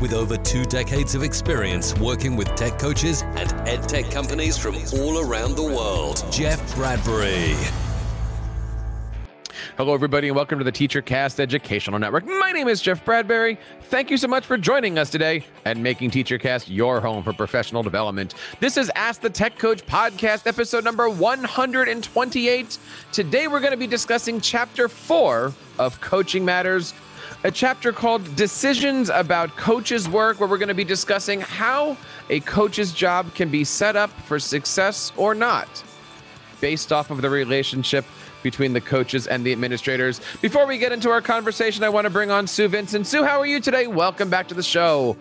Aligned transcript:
with 0.00 0.12
over 0.12 0.36
two 0.36 0.64
decades 0.64 1.14
of 1.14 1.22
experience 1.22 1.96
working 1.98 2.36
with 2.36 2.48
tech 2.54 2.78
coaches 2.78 3.22
and 3.22 3.52
ed 3.68 3.88
tech 3.88 4.10
companies 4.10 4.56
from 4.56 4.76
all 4.94 5.20
around 5.20 5.56
the 5.56 5.62
world, 5.62 6.24
Jeff 6.30 6.74
Bradbury. 6.74 7.54
Hello, 9.76 9.92
everybody, 9.92 10.28
and 10.28 10.36
welcome 10.36 10.58
to 10.60 10.64
the 10.64 10.70
TeacherCast 10.70 11.40
Educational 11.40 11.98
Network. 11.98 12.24
My 12.26 12.52
name 12.52 12.68
is 12.68 12.80
Jeff 12.80 13.04
Bradbury. 13.04 13.58
Thank 13.82 14.08
you 14.08 14.16
so 14.16 14.28
much 14.28 14.46
for 14.46 14.56
joining 14.56 14.98
us 14.98 15.10
today 15.10 15.44
and 15.64 15.82
making 15.82 16.12
TeacherCast 16.12 16.66
your 16.68 17.00
home 17.00 17.24
for 17.24 17.32
professional 17.32 17.82
development. 17.82 18.34
This 18.60 18.76
is 18.76 18.88
Ask 18.94 19.20
the 19.20 19.30
Tech 19.30 19.58
Coach 19.58 19.84
podcast, 19.84 20.46
episode 20.46 20.84
number 20.84 21.08
128. 21.08 22.78
Today, 23.10 23.48
we're 23.48 23.58
going 23.58 23.72
to 23.72 23.76
be 23.76 23.88
discussing 23.88 24.40
chapter 24.40 24.88
four 24.88 25.52
of 25.80 26.00
Coaching 26.00 26.44
Matters, 26.44 26.94
a 27.44 27.50
chapter 27.50 27.92
called 27.92 28.36
Decisions 28.36 29.10
About 29.10 29.56
Coaches' 29.56 30.08
Work, 30.08 30.40
where 30.40 30.48
we're 30.48 30.58
going 30.58 30.68
to 30.68 30.74
be 30.74 30.84
discussing 30.84 31.40
how 31.40 31.96
a 32.30 32.40
coach's 32.40 32.92
job 32.92 33.34
can 33.34 33.50
be 33.50 33.64
set 33.64 33.96
up 33.96 34.10
for 34.22 34.38
success 34.38 35.12
or 35.16 35.34
not, 35.34 35.68
based 36.60 36.92
off 36.92 37.10
of 37.10 37.22
the 37.22 37.30
relationship 37.30 38.04
between 38.42 38.72
the 38.72 38.80
coaches 38.80 39.26
and 39.26 39.44
the 39.44 39.52
administrators. 39.52 40.20
Before 40.40 40.66
we 40.66 40.78
get 40.78 40.92
into 40.92 41.10
our 41.10 41.20
conversation, 41.20 41.82
I 41.82 41.88
want 41.88 42.04
to 42.04 42.10
bring 42.10 42.30
on 42.30 42.46
Sue 42.46 42.68
Vincent. 42.68 43.06
Sue, 43.06 43.24
how 43.24 43.40
are 43.40 43.46
you 43.46 43.60
today? 43.60 43.86
Welcome 43.86 44.30
back 44.30 44.48
to 44.48 44.54
the 44.54 44.62
show. 44.62 45.16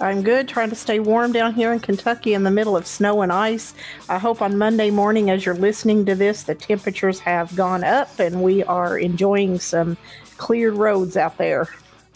I'm 0.00 0.22
good, 0.22 0.48
trying 0.48 0.70
to 0.70 0.74
stay 0.74 0.98
warm 0.98 1.30
down 1.30 1.54
here 1.54 1.72
in 1.72 1.78
Kentucky 1.78 2.34
in 2.34 2.42
the 2.42 2.50
middle 2.50 2.76
of 2.76 2.88
snow 2.88 3.22
and 3.22 3.30
ice. 3.30 3.72
I 4.08 4.18
hope 4.18 4.42
on 4.42 4.58
Monday 4.58 4.90
morning, 4.90 5.30
as 5.30 5.46
you're 5.46 5.54
listening 5.54 6.04
to 6.06 6.16
this, 6.16 6.42
the 6.42 6.56
temperatures 6.56 7.20
have 7.20 7.54
gone 7.54 7.84
up 7.84 8.18
and 8.18 8.42
we 8.42 8.64
are 8.64 8.98
enjoying 8.98 9.60
some 9.60 9.96
cleared 10.42 10.74
roads 10.74 11.16
out 11.16 11.38
there. 11.38 11.68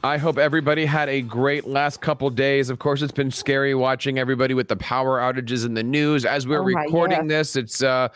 I 0.03 0.19
hope 0.19 0.37
everybody 0.37 0.85
had 0.85 1.09
a 1.09 1.23
great 1.23 1.65
last 1.65 2.01
couple 2.01 2.29
days. 2.29 2.71
Of 2.71 2.81
course, 2.81 3.01
it's 3.01 3.13
been 3.13 3.31
scary 3.31 3.73
watching 3.73 4.19
everybody 4.19 4.53
with 4.53 4.67
the 4.67 4.75
power 4.77 5.21
outages 5.21 5.65
in 5.65 5.75
the 5.75 5.85
news. 5.85 6.25
As 6.25 6.45
we're 6.45 6.59
oh 6.59 6.65
recording 6.65 7.29
this, 7.29 7.55
it's 7.55 7.85
uh, 7.85 8.09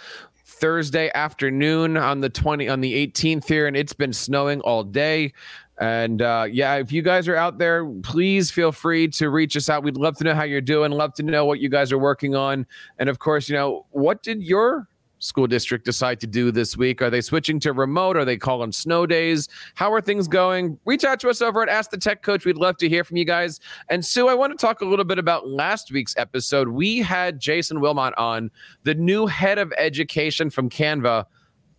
Thursday 0.44 1.12
afternoon 1.14 1.96
on 1.96 2.20
the 2.20 2.28
20 2.28 2.68
on 2.68 2.80
the 2.80 3.06
18th 3.06 3.46
here, 3.46 3.68
and 3.68 3.76
it's 3.76 3.92
been 3.92 4.12
snowing 4.12 4.60
all 4.62 4.82
day. 4.82 5.32
And 5.78 6.20
uh, 6.22 6.48
yeah, 6.50 6.74
if 6.74 6.90
you 6.90 7.02
guys 7.02 7.28
are 7.28 7.36
out 7.36 7.58
there, 7.58 7.86
please 8.02 8.50
feel 8.50 8.72
free 8.72 9.06
to 9.10 9.30
reach 9.30 9.56
us 9.56 9.70
out. 9.70 9.84
We'd 9.84 9.96
love 9.96 10.16
to 10.16 10.24
know 10.24 10.34
how 10.34 10.42
you're 10.42 10.60
doing. 10.60 10.90
Love 10.90 11.14
to 11.14 11.22
know 11.22 11.44
what 11.44 11.60
you 11.60 11.68
guys 11.68 11.92
are 11.92 11.98
working 11.98 12.34
on. 12.34 12.66
And 12.98 13.08
of 13.08 13.20
course, 13.20 13.48
you 13.48 13.54
know, 13.54 13.86
what 13.90 14.24
did 14.24 14.42
your 14.42 14.88
school 15.20 15.46
district 15.46 15.84
decide 15.84 16.18
to 16.20 16.26
do 16.26 16.50
this 16.50 16.76
week? 16.76 17.00
Are 17.00 17.10
they 17.10 17.20
switching 17.20 17.60
to 17.60 17.72
remote? 17.72 18.16
Are 18.16 18.24
they 18.24 18.36
calling 18.36 18.72
snow 18.72 19.06
days? 19.06 19.48
How 19.74 19.92
are 19.92 20.00
things 20.00 20.26
going? 20.26 20.78
Reach 20.84 21.04
out 21.04 21.20
to 21.20 21.30
us 21.30 21.40
over 21.40 21.62
at 21.62 21.68
Ask 21.68 21.90
the 21.90 21.98
Tech 21.98 22.22
Coach. 22.22 22.44
We'd 22.44 22.56
love 22.56 22.76
to 22.78 22.88
hear 22.88 23.04
from 23.04 23.16
you 23.16 23.24
guys. 23.24 23.60
And 23.88 24.04
Sue, 24.04 24.28
I 24.28 24.34
want 24.34 24.52
to 24.52 24.58
talk 24.58 24.80
a 24.80 24.84
little 24.84 25.04
bit 25.04 25.18
about 25.18 25.48
last 25.48 25.92
week's 25.92 26.16
episode. 26.16 26.68
We 26.68 26.98
had 26.98 27.38
Jason 27.38 27.80
Wilmot 27.80 28.14
on, 28.18 28.50
the 28.82 28.94
new 28.94 29.26
head 29.26 29.58
of 29.58 29.72
education 29.78 30.50
from 30.50 30.68
Canva. 30.68 31.26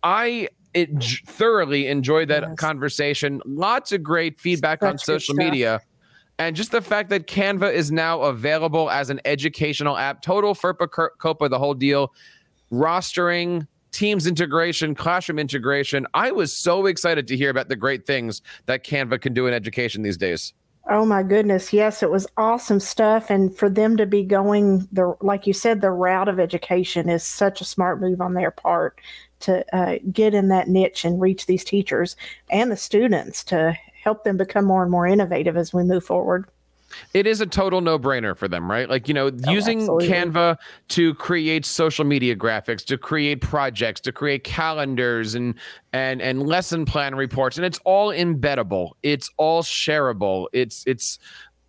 I 0.02 0.48
it 0.74 0.90
thoroughly 1.26 1.88
enjoyed 1.88 2.28
that 2.28 2.42
yes. 2.42 2.56
conversation. 2.56 3.42
Lots 3.44 3.92
of 3.92 4.02
great 4.02 4.40
feedback 4.40 4.80
Such 4.80 4.90
on 4.90 4.98
social 4.98 5.34
media. 5.34 5.80
And 6.38 6.56
just 6.56 6.72
the 6.72 6.80
fact 6.80 7.10
that 7.10 7.26
Canva 7.26 7.72
is 7.72 7.92
now 7.92 8.22
available 8.22 8.90
as 8.90 9.10
an 9.10 9.20
educational 9.26 9.98
app, 9.98 10.22
total 10.22 10.54
FERPA 10.54 11.10
COPPA, 11.20 11.50
the 11.50 11.58
whole 11.58 11.74
deal 11.74 12.12
rostering, 12.72 13.66
Teams 13.92 14.26
integration, 14.26 14.94
classroom 14.94 15.38
integration. 15.38 16.06
I 16.14 16.32
was 16.32 16.50
so 16.50 16.86
excited 16.86 17.28
to 17.28 17.36
hear 17.36 17.50
about 17.50 17.68
the 17.68 17.76
great 17.76 18.06
things 18.06 18.40
that 18.64 18.84
Canva 18.84 19.20
can 19.20 19.34
do 19.34 19.46
in 19.46 19.52
education 19.52 20.00
these 20.00 20.16
days. 20.16 20.54
Oh 20.88 21.04
my 21.04 21.22
goodness, 21.22 21.74
yes, 21.74 22.02
it 22.02 22.10
was 22.10 22.26
awesome 22.38 22.80
stuff 22.80 23.30
and 23.30 23.56
for 23.56 23.68
them 23.68 23.96
to 23.98 24.06
be 24.06 24.24
going 24.24 24.88
the 24.90 25.14
like 25.20 25.46
you 25.46 25.52
said 25.52 25.80
the 25.80 25.90
route 25.90 26.28
of 26.28 26.40
education 26.40 27.08
is 27.08 27.22
such 27.22 27.60
a 27.60 27.66
smart 27.66 28.00
move 28.00 28.20
on 28.20 28.32
their 28.32 28.50
part 28.50 28.98
to 29.40 29.64
uh, 29.76 29.98
get 30.10 30.34
in 30.34 30.48
that 30.48 30.68
niche 30.68 31.04
and 31.04 31.20
reach 31.20 31.46
these 31.46 31.62
teachers 31.62 32.16
and 32.50 32.72
the 32.72 32.76
students 32.76 33.44
to 33.44 33.76
help 34.02 34.24
them 34.24 34.36
become 34.36 34.64
more 34.64 34.82
and 34.82 34.90
more 34.90 35.06
innovative 35.06 35.56
as 35.56 35.72
we 35.72 35.84
move 35.84 36.04
forward 36.04 36.48
it 37.14 37.26
is 37.26 37.40
a 37.40 37.46
total 37.46 37.80
no-brainer 37.80 38.36
for 38.36 38.48
them 38.48 38.70
right? 38.70 38.88
Like 38.88 39.08
you 39.08 39.14
know 39.14 39.26
oh, 39.26 39.50
using 39.50 39.80
absolutely. 39.80 40.08
canva 40.08 40.56
to 40.88 41.14
create 41.14 41.64
social 41.64 42.04
media 42.04 42.36
graphics 42.36 42.84
to 42.86 42.98
create 42.98 43.40
projects 43.40 44.00
to 44.02 44.12
create 44.12 44.44
calendars 44.44 45.34
and 45.34 45.54
and 45.92 46.22
and 46.22 46.46
lesson 46.46 46.84
plan 46.84 47.14
reports 47.14 47.56
and 47.56 47.66
it's 47.66 47.78
all 47.84 48.08
embeddable. 48.08 48.92
It's 49.02 49.30
all 49.36 49.62
shareable. 49.62 50.46
It's 50.52 50.84
it's 50.86 51.18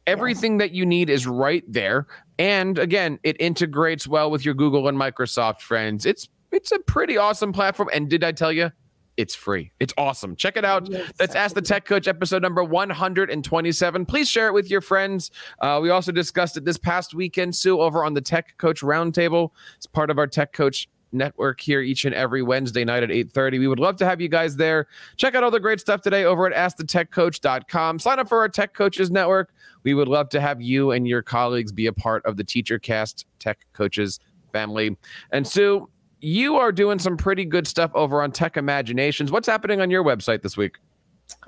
everything 0.07 0.57
that 0.57 0.71
you 0.71 0.85
need 0.85 1.09
is 1.09 1.27
right 1.27 1.63
there. 1.67 2.07
And 2.39 2.77
again 2.77 3.19
it 3.23 3.35
integrates 3.39 4.07
well 4.07 4.31
with 4.31 4.45
your 4.45 4.53
google 4.53 4.87
and 4.87 4.97
microsoft 4.97 5.61
friends. 5.61 6.05
It's 6.05 6.27
it's 6.51 6.71
a 6.71 6.79
pretty 6.79 7.17
awesome 7.17 7.53
platform. 7.53 7.89
And 7.93 8.09
did 8.09 8.23
i 8.23 8.31
tell 8.31 8.51
you 8.51 8.71
it's 9.17 9.35
free. 9.35 9.71
It's 9.79 9.93
awesome. 9.97 10.35
Check 10.35 10.57
it 10.57 10.65
out. 10.65 10.89
Yes, 10.89 11.11
That's 11.17 11.35
Ask 11.35 11.55
the 11.55 11.61
Tech 11.61 11.85
Coach 11.85 12.07
episode 12.07 12.41
number 12.41 12.63
127. 12.63 14.05
Please 14.05 14.29
share 14.29 14.47
it 14.47 14.53
with 14.53 14.69
your 14.69 14.81
friends. 14.81 15.31
Uh, 15.59 15.79
we 15.81 15.89
also 15.89 16.11
discussed 16.11 16.57
it 16.57 16.65
this 16.65 16.77
past 16.77 17.13
weekend, 17.13 17.55
Sue, 17.55 17.79
over 17.79 18.03
on 18.03 18.13
the 18.13 18.21
Tech 18.21 18.57
Coach 18.57 18.81
Roundtable. 18.81 19.51
It's 19.75 19.85
part 19.85 20.09
of 20.09 20.17
our 20.17 20.27
Tech 20.27 20.53
Coach 20.53 20.89
network 21.13 21.61
here 21.61 21.81
each 21.81 22.05
and 22.05 22.15
every 22.15 22.41
Wednesday 22.41 22.83
night 22.83 23.03
at 23.03 23.11
8:30. 23.11 23.59
We 23.59 23.67
would 23.67 23.79
love 23.79 23.97
to 23.97 24.05
have 24.05 24.19
you 24.19 24.27
guys 24.27 24.55
there. 24.55 24.87
Check 25.15 25.35
out 25.35 25.43
all 25.43 25.51
the 25.51 25.59
great 25.59 25.79
stuff 25.79 26.01
today 26.01 26.25
over 26.25 26.51
at 26.51 26.53
askthetechcoach.com. 26.53 27.99
Sign 27.99 28.19
up 28.19 28.27
for 28.27 28.39
our 28.39 28.49
Tech 28.49 28.73
Coaches 28.73 29.11
network. 29.11 29.53
We 29.83 29.93
would 29.93 30.07
love 30.07 30.29
to 30.29 30.41
have 30.41 30.61
you 30.61 30.91
and 30.91 31.07
your 31.07 31.21
colleagues 31.21 31.71
be 31.71 31.85
a 31.85 31.93
part 31.93 32.25
of 32.25 32.37
the 32.37 32.43
TeacherCast 32.43 33.25
Tech 33.39 33.59
Coaches 33.73 34.19
family. 34.51 34.97
And 35.31 35.45
Sue, 35.47 35.89
you 36.23 36.55
are 36.55 36.71
doing 36.71 36.99
some 36.99 37.17
pretty 37.17 37.45
good 37.45 37.67
stuff 37.67 37.91
over 37.93 38.21
on 38.21 38.31
Tech 38.31 38.55
Imaginations. 38.55 39.31
What's 39.31 39.47
happening 39.47 39.81
on 39.81 39.89
your 39.89 40.03
website 40.03 40.41
this 40.41 40.55
week? 40.55 40.77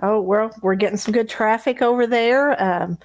Oh, 0.02 0.20
well, 0.20 0.52
we're 0.62 0.76
getting 0.76 0.98
some 0.98 1.14
good 1.14 1.30
traffic 1.30 1.82
over 1.82 2.06
there. 2.06 2.62
Um, 2.62 2.98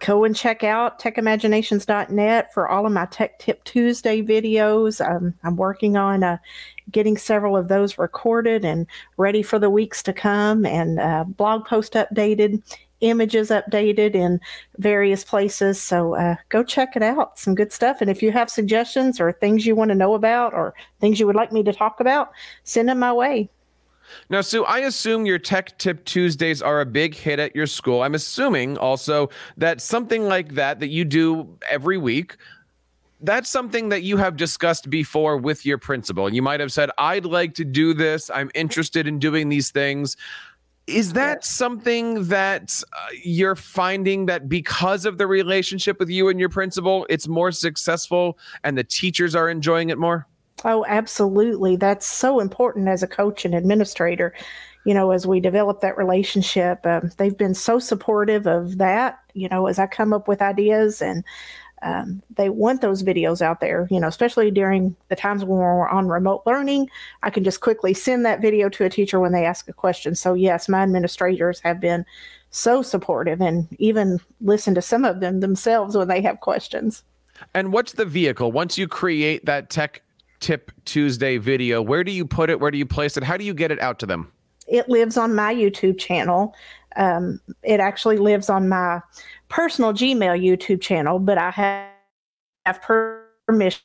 go 0.00 0.24
and 0.24 0.36
check 0.36 0.62
out 0.62 1.00
techimaginations.net 1.00 2.52
for 2.52 2.68
all 2.68 2.84
of 2.84 2.92
my 2.92 3.06
Tech 3.06 3.38
Tip 3.38 3.64
Tuesday 3.64 4.22
videos. 4.22 5.04
Um, 5.04 5.34
I'm 5.42 5.56
working 5.56 5.96
on 5.96 6.22
uh, 6.22 6.38
getting 6.90 7.16
several 7.16 7.56
of 7.56 7.68
those 7.68 7.96
recorded 7.96 8.64
and 8.64 8.86
ready 9.16 9.42
for 9.42 9.58
the 9.58 9.70
weeks 9.70 10.02
to 10.02 10.12
come 10.12 10.66
and 10.66 11.00
uh, 11.00 11.24
blog 11.24 11.64
post 11.64 11.94
updated 11.94 12.62
images 13.04 13.50
updated 13.50 14.14
in 14.14 14.40
various 14.78 15.24
places. 15.24 15.80
So 15.80 16.14
uh, 16.14 16.36
go 16.48 16.62
check 16.62 16.96
it 16.96 17.02
out. 17.02 17.38
Some 17.38 17.54
good 17.54 17.72
stuff. 17.72 18.00
And 18.00 18.10
if 18.10 18.22
you 18.22 18.32
have 18.32 18.50
suggestions 18.50 19.20
or 19.20 19.32
things 19.32 19.66
you 19.66 19.76
want 19.76 19.90
to 19.90 19.94
know 19.94 20.14
about 20.14 20.54
or 20.54 20.74
things 21.00 21.20
you 21.20 21.26
would 21.26 21.36
like 21.36 21.52
me 21.52 21.62
to 21.62 21.72
talk 21.72 22.00
about, 22.00 22.32
send 22.64 22.88
them 22.88 22.98
my 22.98 23.12
way. 23.12 23.50
Now, 24.28 24.42
Sue, 24.42 24.64
I 24.64 24.80
assume 24.80 25.26
your 25.26 25.38
Tech 25.38 25.78
Tip 25.78 26.04
Tuesdays 26.04 26.60
are 26.60 26.80
a 26.80 26.86
big 26.86 27.14
hit 27.14 27.38
at 27.38 27.56
your 27.56 27.66
school. 27.66 28.02
I'm 28.02 28.14
assuming 28.14 28.76
also 28.78 29.30
that 29.56 29.80
something 29.80 30.28
like 30.28 30.54
that 30.54 30.80
that 30.80 30.88
you 30.88 31.04
do 31.04 31.48
every 31.68 31.96
week 31.96 32.36
that's 33.24 33.48
something 33.48 33.88
that 33.88 34.02
you 34.02 34.18
have 34.18 34.36
discussed 34.36 34.90
before 34.90 35.38
with 35.38 35.64
your 35.64 35.78
principal. 35.78 36.26
And 36.26 36.36
you 36.36 36.42
might 36.42 36.60
have 36.60 36.70
said, 36.70 36.90
I'd 36.98 37.24
like 37.24 37.54
to 37.54 37.64
do 37.64 37.94
this. 37.94 38.30
I'm 38.30 38.50
interested 38.54 39.08
in 39.08 39.18
doing 39.18 39.48
these 39.48 39.70
things. 39.70 40.16
Is 40.86 41.14
that 41.14 41.44
something 41.44 42.24
that 42.28 42.82
uh, 42.92 43.06
you're 43.22 43.56
finding 43.56 44.26
that 44.26 44.48
because 44.48 45.06
of 45.06 45.16
the 45.16 45.26
relationship 45.26 45.98
with 45.98 46.10
you 46.10 46.28
and 46.28 46.38
your 46.38 46.50
principal, 46.50 47.06
it's 47.08 47.26
more 47.26 47.52
successful 47.52 48.38
and 48.64 48.76
the 48.76 48.84
teachers 48.84 49.34
are 49.34 49.48
enjoying 49.48 49.88
it 49.88 49.96
more? 49.96 50.26
Oh, 50.64 50.84
absolutely. 50.86 51.76
That's 51.76 52.06
so 52.06 52.38
important 52.38 52.88
as 52.88 53.02
a 53.02 53.08
coach 53.08 53.44
and 53.44 53.54
administrator. 53.54 54.34
You 54.84 54.92
know, 54.92 55.10
as 55.10 55.26
we 55.26 55.40
develop 55.40 55.80
that 55.80 55.96
relationship, 55.96 56.84
um, 56.84 57.10
they've 57.16 57.36
been 57.36 57.54
so 57.54 57.78
supportive 57.78 58.46
of 58.46 58.76
that. 58.76 59.18
You 59.32 59.48
know, 59.48 59.66
as 59.66 59.78
I 59.78 59.86
come 59.86 60.12
up 60.12 60.28
with 60.28 60.42
ideas 60.42 61.00
and 61.00 61.24
um, 61.84 62.22
they 62.36 62.48
want 62.48 62.80
those 62.80 63.02
videos 63.02 63.40
out 63.40 63.60
there, 63.60 63.86
you 63.90 64.00
know, 64.00 64.08
especially 64.08 64.50
during 64.50 64.96
the 65.08 65.16
times 65.16 65.44
when 65.44 65.58
we're 65.58 65.88
on 65.88 66.08
remote 66.08 66.42
learning. 66.46 66.90
I 67.22 67.30
can 67.30 67.44
just 67.44 67.60
quickly 67.60 67.94
send 67.94 68.26
that 68.26 68.40
video 68.40 68.68
to 68.70 68.84
a 68.84 68.90
teacher 68.90 69.20
when 69.20 69.32
they 69.32 69.44
ask 69.44 69.68
a 69.68 69.72
question. 69.72 70.16
So, 70.16 70.34
yes, 70.34 70.68
my 70.68 70.82
administrators 70.82 71.60
have 71.60 71.80
been 71.80 72.04
so 72.50 72.82
supportive 72.82 73.40
and 73.40 73.68
even 73.78 74.18
listen 74.40 74.74
to 74.74 74.82
some 74.82 75.04
of 75.04 75.20
them 75.20 75.40
themselves 75.40 75.96
when 75.96 76.08
they 76.08 76.22
have 76.22 76.40
questions. 76.40 77.04
And 77.54 77.72
what's 77.72 77.92
the 77.92 78.04
vehicle? 78.04 78.50
Once 78.50 78.76
you 78.78 78.88
create 78.88 79.44
that 79.44 79.70
tech 79.70 80.02
Tip 80.44 80.70
Tuesday 80.84 81.38
video. 81.38 81.80
Where 81.80 82.04
do 82.04 82.12
you 82.12 82.26
put 82.26 82.50
it? 82.50 82.60
Where 82.60 82.70
do 82.70 82.76
you 82.76 82.84
place 82.84 83.16
it? 83.16 83.22
How 83.22 83.38
do 83.38 83.44
you 83.44 83.54
get 83.54 83.70
it 83.70 83.80
out 83.80 83.98
to 84.00 84.06
them? 84.06 84.30
It 84.68 84.90
lives 84.90 85.16
on 85.16 85.34
my 85.34 85.54
YouTube 85.54 85.98
channel. 85.98 86.54
Um, 86.96 87.40
it 87.62 87.80
actually 87.80 88.18
lives 88.18 88.48
on 88.48 88.68
my 88.68 89.00
personal 89.48 89.92
Gmail 89.92 90.40
YouTube 90.40 90.80
channel, 90.80 91.18
but 91.18 91.38
I 91.38 91.50
have, 91.50 91.90
have 92.66 92.82
permission 92.82 93.80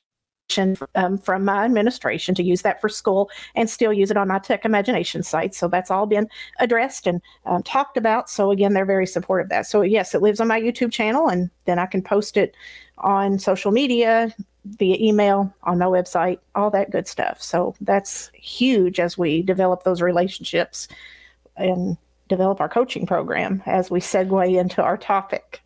um, 0.95 1.17
from 1.19 1.45
my 1.45 1.63
administration 1.63 2.33
to 2.35 2.43
use 2.43 2.63
that 2.63 2.81
for 2.81 2.89
school 2.89 3.29
and 3.55 3.69
still 3.69 3.93
use 3.93 4.09
it 4.09 4.17
on 4.17 4.27
my 4.27 4.39
Tech 4.39 4.65
Imagination 4.65 5.21
site. 5.21 5.53
So 5.53 5.67
that's 5.67 5.91
all 5.91 6.07
been 6.07 6.27
addressed 6.59 7.05
and 7.05 7.21
um, 7.45 7.61
talked 7.63 7.97
about. 7.97 8.29
So 8.29 8.49
again, 8.51 8.73
they're 8.73 8.85
very 8.85 9.05
supportive 9.05 9.45
of 9.45 9.49
that. 9.49 9.67
So 9.67 9.81
yes, 9.81 10.15
it 10.15 10.21
lives 10.21 10.39
on 10.39 10.47
my 10.47 10.59
YouTube 10.59 10.91
channel, 10.91 11.27
and 11.27 11.51
then 11.65 11.77
I 11.77 11.85
can 11.85 12.01
post 12.01 12.35
it 12.35 12.55
on 12.97 13.37
social 13.37 13.71
media, 13.71 14.33
via 14.65 14.97
email, 14.99 15.53
on 15.63 15.77
my 15.77 15.85
website, 15.85 16.39
all 16.55 16.69
that 16.69 16.91
good 16.91 17.07
stuff. 17.07 17.41
So 17.41 17.75
that's 17.81 18.29
huge 18.33 18.99
as 18.99 19.17
we 19.17 19.41
develop 19.41 19.83
those 19.83 20.01
relationships 20.01 20.87
and 21.55 21.97
develop 22.29 22.61
our 22.61 22.69
coaching 22.69 23.05
program 23.05 23.61
as 23.65 23.91
we 23.91 23.99
segue 23.99 24.57
into 24.57 24.81
our 24.81 24.97
topic. 24.97 25.61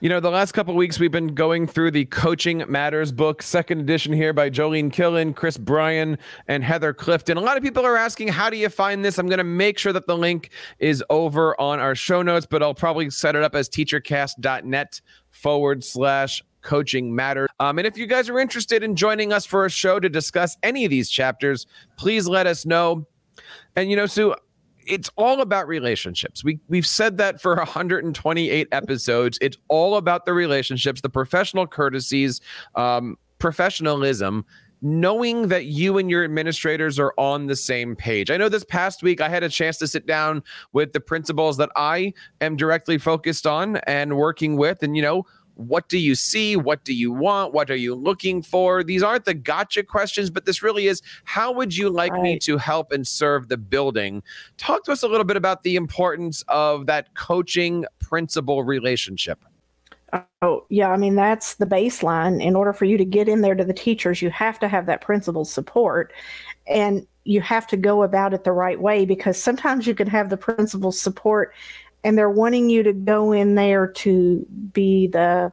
You 0.00 0.08
know, 0.08 0.20
the 0.20 0.30
last 0.30 0.52
couple 0.52 0.74
weeks 0.74 0.98
we've 0.98 1.12
been 1.12 1.34
going 1.34 1.66
through 1.66 1.92
the 1.92 2.04
Coaching 2.06 2.64
Matters 2.68 3.12
book, 3.12 3.40
second 3.40 3.80
edition 3.80 4.12
here 4.12 4.32
by 4.32 4.50
Joellen 4.50 4.92
Killion, 4.92 5.34
Chris 5.34 5.56
Bryan, 5.56 6.18
and 6.48 6.64
Heather 6.64 6.92
Clifton. 6.92 7.36
A 7.36 7.40
lot 7.40 7.56
of 7.56 7.62
people 7.62 7.86
are 7.86 7.96
asking, 7.96 8.28
how 8.28 8.50
do 8.50 8.56
you 8.56 8.68
find 8.68 9.04
this? 9.04 9.18
I'm 9.18 9.28
going 9.28 9.38
to 9.38 9.44
make 9.44 9.78
sure 9.78 9.92
that 9.92 10.06
the 10.08 10.16
link 10.16 10.50
is 10.80 11.04
over 11.08 11.60
on 11.60 11.78
our 11.78 11.94
show 11.94 12.20
notes, 12.20 12.46
but 12.46 12.62
I'll 12.62 12.74
probably 12.74 13.10
set 13.10 13.36
it 13.36 13.44
up 13.44 13.54
as 13.54 13.68
teachercast.net 13.68 15.00
forward 15.30 15.84
slash 15.84 16.42
coaching 16.62 17.14
matters. 17.14 17.48
Um, 17.60 17.78
and 17.78 17.86
if 17.86 17.96
you 17.96 18.06
guys 18.06 18.28
are 18.28 18.38
interested 18.38 18.82
in 18.82 18.96
joining 18.96 19.32
us 19.32 19.46
for 19.46 19.66
a 19.66 19.70
show 19.70 20.00
to 20.00 20.08
discuss 20.08 20.56
any 20.62 20.84
of 20.84 20.90
these 20.90 21.10
chapters, 21.10 21.66
please 21.96 22.26
let 22.26 22.46
us 22.46 22.64
know. 22.66 23.06
And 23.76 23.90
you 23.90 23.96
know, 23.96 24.06
Sue, 24.06 24.34
it's 24.86 25.10
all 25.16 25.40
about 25.40 25.68
relationships. 25.68 26.44
We 26.44 26.60
we've 26.68 26.86
said 26.86 27.18
that 27.18 27.40
for 27.40 27.54
128 27.56 28.68
episodes. 28.72 29.38
It's 29.40 29.56
all 29.68 29.96
about 29.96 30.26
the 30.26 30.32
relationships, 30.32 31.00
the 31.00 31.10
professional 31.10 31.66
courtesies, 31.66 32.40
um, 32.74 33.16
professionalism, 33.38 34.44
knowing 34.82 35.48
that 35.48 35.66
you 35.66 35.96
and 35.98 36.10
your 36.10 36.24
administrators 36.24 36.98
are 36.98 37.14
on 37.16 37.46
the 37.46 37.56
same 37.56 37.94
page. 37.94 38.30
I 38.30 38.36
know 38.36 38.48
this 38.48 38.64
past 38.64 39.02
week 39.02 39.20
I 39.20 39.28
had 39.28 39.44
a 39.44 39.48
chance 39.48 39.78
to 39.78 39.86
sit 39.86 40.06
down 40.06 40.42
with 40.72 40.92
the 40.92 41.00
principals 41.00 41.56
that 41.58 41.70
I 41.76 42.12
am 42.40 42.56
directly 42.56 42.98
focused 42.98 43.46
on 43.46 43.76
and 43.86 44.16
working 44.16 44.56
with, 44.56 44.82
and 44.82 44.96
you 44.96 45.02
know 45.02 45.26
what 45.54 45.88
do 45.88 45.98
you 45.98 46.14
see? 46.14 46.56
What 46.56 46.84
do 46.84 46.94
you 46.94 47.12
want? 47.12 47.52
What 47.52 47.70
are 47.70 47.76
you 47.76 47.94
looking 47.94 48.42
for? 48.42 48.82
These 48.82 49.02
aren't 49.02 49.24
the 49.24 49.34
gotcha 49.34 49.82
questions, 49.82 50.30
but 50.30 50.46
this 50.46 50.62
really 50.62 50.86
is 50.86 51.02
how 51.24 51.52
would 51.52 51.76
you 51.76 51.90
like 51.90 52.12
right. 52.12 52.22
me 52.22 52.38
to 52.40 52.56
help 52.56 52.92
and 52.92 53.06
serve 53.06 53.48
the 53.48 53.56
building? 53.56 54.22
Talk 54.56 54.84
to 54.84 54.92
us 54.92 55.02
a 55.02 55.08
little 55.08 55.24
bit 55.24 55.36
about 55.36 55.62
the 55.62 55.76
importance 55.76 56.42
of 56.48 56.86
that 56.86 57.14
coaching 57.14 57.84
principal 58.00 58.64
relationship. 58.64 59.44
Oh, 60.42 60.66
yeah. 60.68 60.90
I 60.90 60.98
mean, 60.98 61.14
that's 61.14 61.54
the 61.54 61.66
baseline. 61.66 62.42
In 62.42 62.54
order 62.54 62.72
for 62.72 62.84
you 62.84 62.98
to 62.98 63.04
get 63.04 63.28
in 63.28 63.40
there 63.40 63.54
to 63.54 63.64
the 63.64 63.72
teachers, 63.72 64.20
you 64.20 64.30
have 64.30 64.58
to 64.58 64.68
have 64.68 64.86
that 64.86 65.00
principal 65.00 65.44
support. 65.44 66.12
And 66.66 67.06
you 67.24 67.40
have 67.40 67.66
to 67.68 67.76
go 67.76 68.02
about 68.02 68.34
it 68.34 68.44
the 68.44 68.52
right 68.52 68.80
way 68.80 69.04
because 69.04 69.40
sometimes 69.40 69.86
you 69.86 69.94
can 69.94 70.08
have 70.08 70.28
the 70.28 70.36
principal 70.36 70.92
support 70.92 71.54
and 72.04 72.16
they're 72.16 72.30
wanting 72.30 72.68
you 72.70 72.82
to 72.82 72.92
go 72.92 73.32
in 73.32 73.54
there 73.54 73.86
to 73.86 74.46
be 74.72 75.06
the 75.06 75.52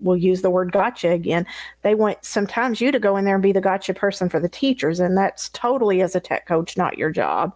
we'll 0.00 0.16
use 0.16 0.42
the 0.42 0.50
word 0.50 0.72
gotcha 0.72 1.10
again. 1.10 1.46
They 1.82 1.94
want 1.94 2.24
sometimes 2.24 2.80
you 2.80 2.90
to 2.90 2.98
go 2.98 3.16
in 3.16 3.24
there 3.24 3.36
and 3.36 3.42
be 3.42 3.52
the 3.52 3.60
gotcha 3.60 3.94
person 3.94 4.28
for 4.28 4.40
the 4.40 4.48
teachers 4.48 4.98
and 5.00 5.16
that's 5.16 5.48
totally 5.50 6.02
as 6.02 6.16
a 6.16 6.20
tech 6.20 6.46
coach 6.46 6.76
not 6.76 6.98
your 6.98 7.10
job. 7.10 7.54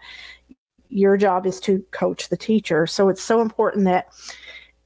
Your 0.89 1.17
job 1.17 1.47
is 1.47 1.59
to 1.61 1.85
coach 1.91 2.29
the 2.29 2.37
teacher. 2.37 2.87
So 2.87 3.09
it's 3.09 3.23
so 3.23 3.41
important 3.41 3.85
that 3.87 4.09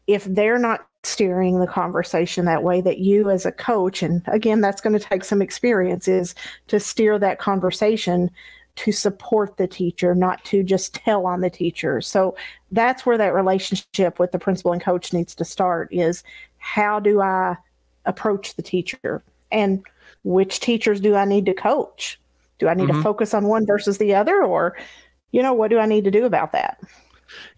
if 0.06 0.24
they're 0.24 0.58
not 0.58 0.86
steering 1.02 1.60
the 1.60 1.66
conversation 1.66 2.44
that 2.44 2.62
way 2.62 2.80
that 2.82 2.98
you 2.98 3.30
as 3.30 3.46
a 3.46 3.52
coach 3.52 4.02
and 4.02 4.22
again 4.26 4.60
that's 4.60 4.82
going 4.82 4.92
to 4.92 4.98
take 4.98 5.24
some 5.24 5.40
experience 5.40 6.06
is 6.06 6.34
to 6.66 6.78
steer 6.78 7.18
that 7.18 7.38
conversation 7.38 8.30
to 8.80 8.92
support 8.92 9.58
the 9.58 9.66
teacher, 9.66 10.14
not 10.14 10.42
to 10.42 10.62
just 10.62 10.94
tell 10.94 11.26
on 11.26 11.42
the 11.42 11.50
teacher. 11.50 12.00
So 12.00 12.34
that's 12.72 13.04
where 13.04 13.18
that 13.18 13.34
relationship 13.34 14.18
with 14.18 14.32
the 14.32 14.38
principal 14.38 14.72
and 14.72 14.80
coach 14.80 15.12
needs 15.12 15.34
to 15.34 15.44
start 15.44 15.92
is 15.92 16.24
how 16.56 16.98
do 16.98 17.20
I 17.20 17.58
approach 18.06 18.56
the 18.56 18.62
teacher 18.62 19.22
and 19.52 19.84
which 20.24 20.60
teachers 20.60 20.98
do 20.98 21.14
I 21.14 21.26
need 21.26 21.44
to 21.44 21.52
coach? 21.52 22.18
Do 22.58 22.68
I 22.68 22.74
need 22.74 22.88
mm-hmm. 22.88 22.96
to 22.96 23.02
focus 23.02 23.34
on 23.34 23.48
one 23.48 23.66
versus 23.66 23.98
the 23.98 24.14
other 24.14 24.42
or 24.42 24.78
you 25.32 25.42
know 25.42 25.52
what 25.52 25.68
do 25.68 25.78
I 25.78 25.84
need 25.84 26.04
to 26.04 26.10
do 26.10 26.24
about 26.24 26.52
that? 26.52 26.80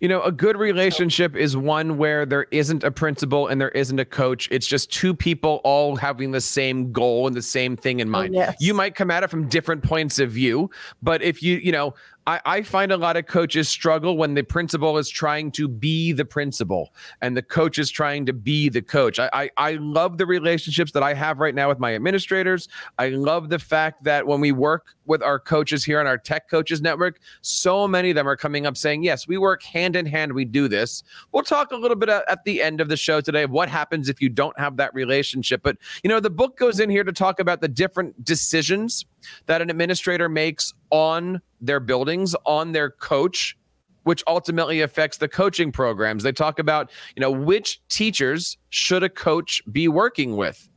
You 0.01 0.09
know, 0.09 0.23
a 0.23 0.33
good 0.33 0.57
relationship 0.57 1.37
is 1.37 1.57
one 1.57 1.99
where 1.99 2.27
there 2.27 2.47
isn't 2.51 2.85
a 2.85 2.91
principal 2.91 3.47
and 3.47 3.61
there 3.61 3.71
isn't 3.71 3.99
a 3.99 4.05
coach. 4.05 4.49
It's 4.51 4.67
just 4.67 4.93
two 4.93 5.15
people 5.15 5.61
all 5.65 5.97
having 5.97 6.31
the 6.31 6.41
same 6.41 6.93
goal 6.93 7.27
and 7.27 7.37
the 7.37 7.43
same 7.43 7.77
thing 7.77 8.01
in 8.01 8.11
mind. 8.11 8.35
Oh, 8.35 8.39
yes. 8.39 8.57
You 8.61 8.75
might 8.75 8.95
come 8.95 9.11
at 9.11 9.23
it 9.23 9.31
from 9.31 9.49
different 9.49 9.83
points 9.83 10.19
of 10.19 10.31
view, 10.31 10.71
but 11.03 11.23
if 11.23 11.43
you, 11.43 11.57
you 11.57 11.73
know, 11.73 11.95
I, 12.27 12.41
I, 12.45 12.63
find 12.63 12.93
a 12.93 12.97
lot 12.97 13.17
of 13.17 13.27
coaches 13.27 13.69
struggle 13.69 14.17
when 14.17 14.35
the 14.35 14.43
principal 14.43 14.97
is 14.99 15.09
trying 15.09 15.51
to 15.53 15.67
be 15.67 16.13
the 16.13 16.25
principal 16.25 16.95
and 17.21 17.37
the 17.37 17.43
coach 17.43 17.79
is 17.79 17.91
trying 17.91 18.27
to 18.27 18.33
be 18.33 18.69
the 18.69 18.83
coach. 18.83 19.19
I, 19.19 19.29
I, 19.33 19.51
I 19.57 19.73
love 19.73 20.19
the 20.19 20.27
relationships 20.27 20.93
that 20.93 21.03
I 21.03 21.15
have 21.15 21.41
right 21.41 21.55
now 21.55 21.69
with 21.69 21.81
my 21.81 21.95
administrators. 21.95 22.69
I 22.99 23.09
love 23.09 23.49
the 23.49 23.59
fact 23.59 24.05
that 24.05 24.27
when 24.27 24.41
we 24.41 24.53
work 24.53 24.95
with 25.07 25.23
our 25.23 25.39
coaches 25.39 25.85
here 25.85 26.01
on 26.01 26.07
our 26.07 26.19
Tech 26.19 26.49
Coaches 26.49 26.81
Network, 26.81 27.21
so 27.41 27.89
many 27.89 28.11
of 28.11 28.17
them 28.17 28.29
are 28.29 28.37
coming 28.37 28.67
up 28.67 28.77
saying, 28.77 29.03
Yes, 29.03 29.27
we 29.27 29.39
work 29.39 29.63
hand 29.63 29.97
in 29.97 30.07
hand. 30.07 30.33
We 30.33 30.45
do 30.45 30.69
this. 30.69 31.03
We'll 31.33 31.43
talk 31.43 31.73
a 31.73 31.77
little 31.77 31.97
bit 31.97 32.09
at 32.09 32.45
the 32.45 32.63
end 32.63 32.81
of 32.81 32.89
the 32.89 32.97
show 32.97 33.21
today 33.21 33.43
of 33.43 33.51
what 33.51 33.69
happens 33.69 34.09
if 34.09 34.21
you 34.21 34.29
don't 34.29 34.59
have 34.59 34.77
that 34.77 34.95
relationship. 34.95 35.63
But, 35.63 35.77
you 36.03 36.09
know, 36.09 36.21
the 36.21 36.31
book 36.31 36.57
goes 36.57 36.81
in 36.81 36.91
here 36.91 37.05
to 37.05 37.13
talk 37.13 37.41
about 37.41 37.61
the 37.61 37.69
different 37.69 38.25
decisions 38.25 39.05
that 39.47 39.63
an 39.63 39.71
administrator 39.71 40.29
makes 40.29 40.73
on 40.91 41.41
their 41.61 41.81
buildings, 41.81 42.35
on 42.45 42.73
their 42.73 42.91
coach, 42.91 43.57
which 44.05 44.23
ultimately 44.27 44.81
affects 44.81 45.19
the 45.19 45.29
coaching 45.29 45.73
programs. 45.73 46.23
They 46.23 46.33
talk 46.33 46.59
about, 46.59 46.91
you 47.17 47.21
know, 47.21 47.31
which 47.31 47.81
teachers 47.89 48.59
should 48.71 49.03
a 49.03 49.09
coach 49.09 49.63
be 49.71 49.89
working 49.89 50.37
with? 50.37 50.69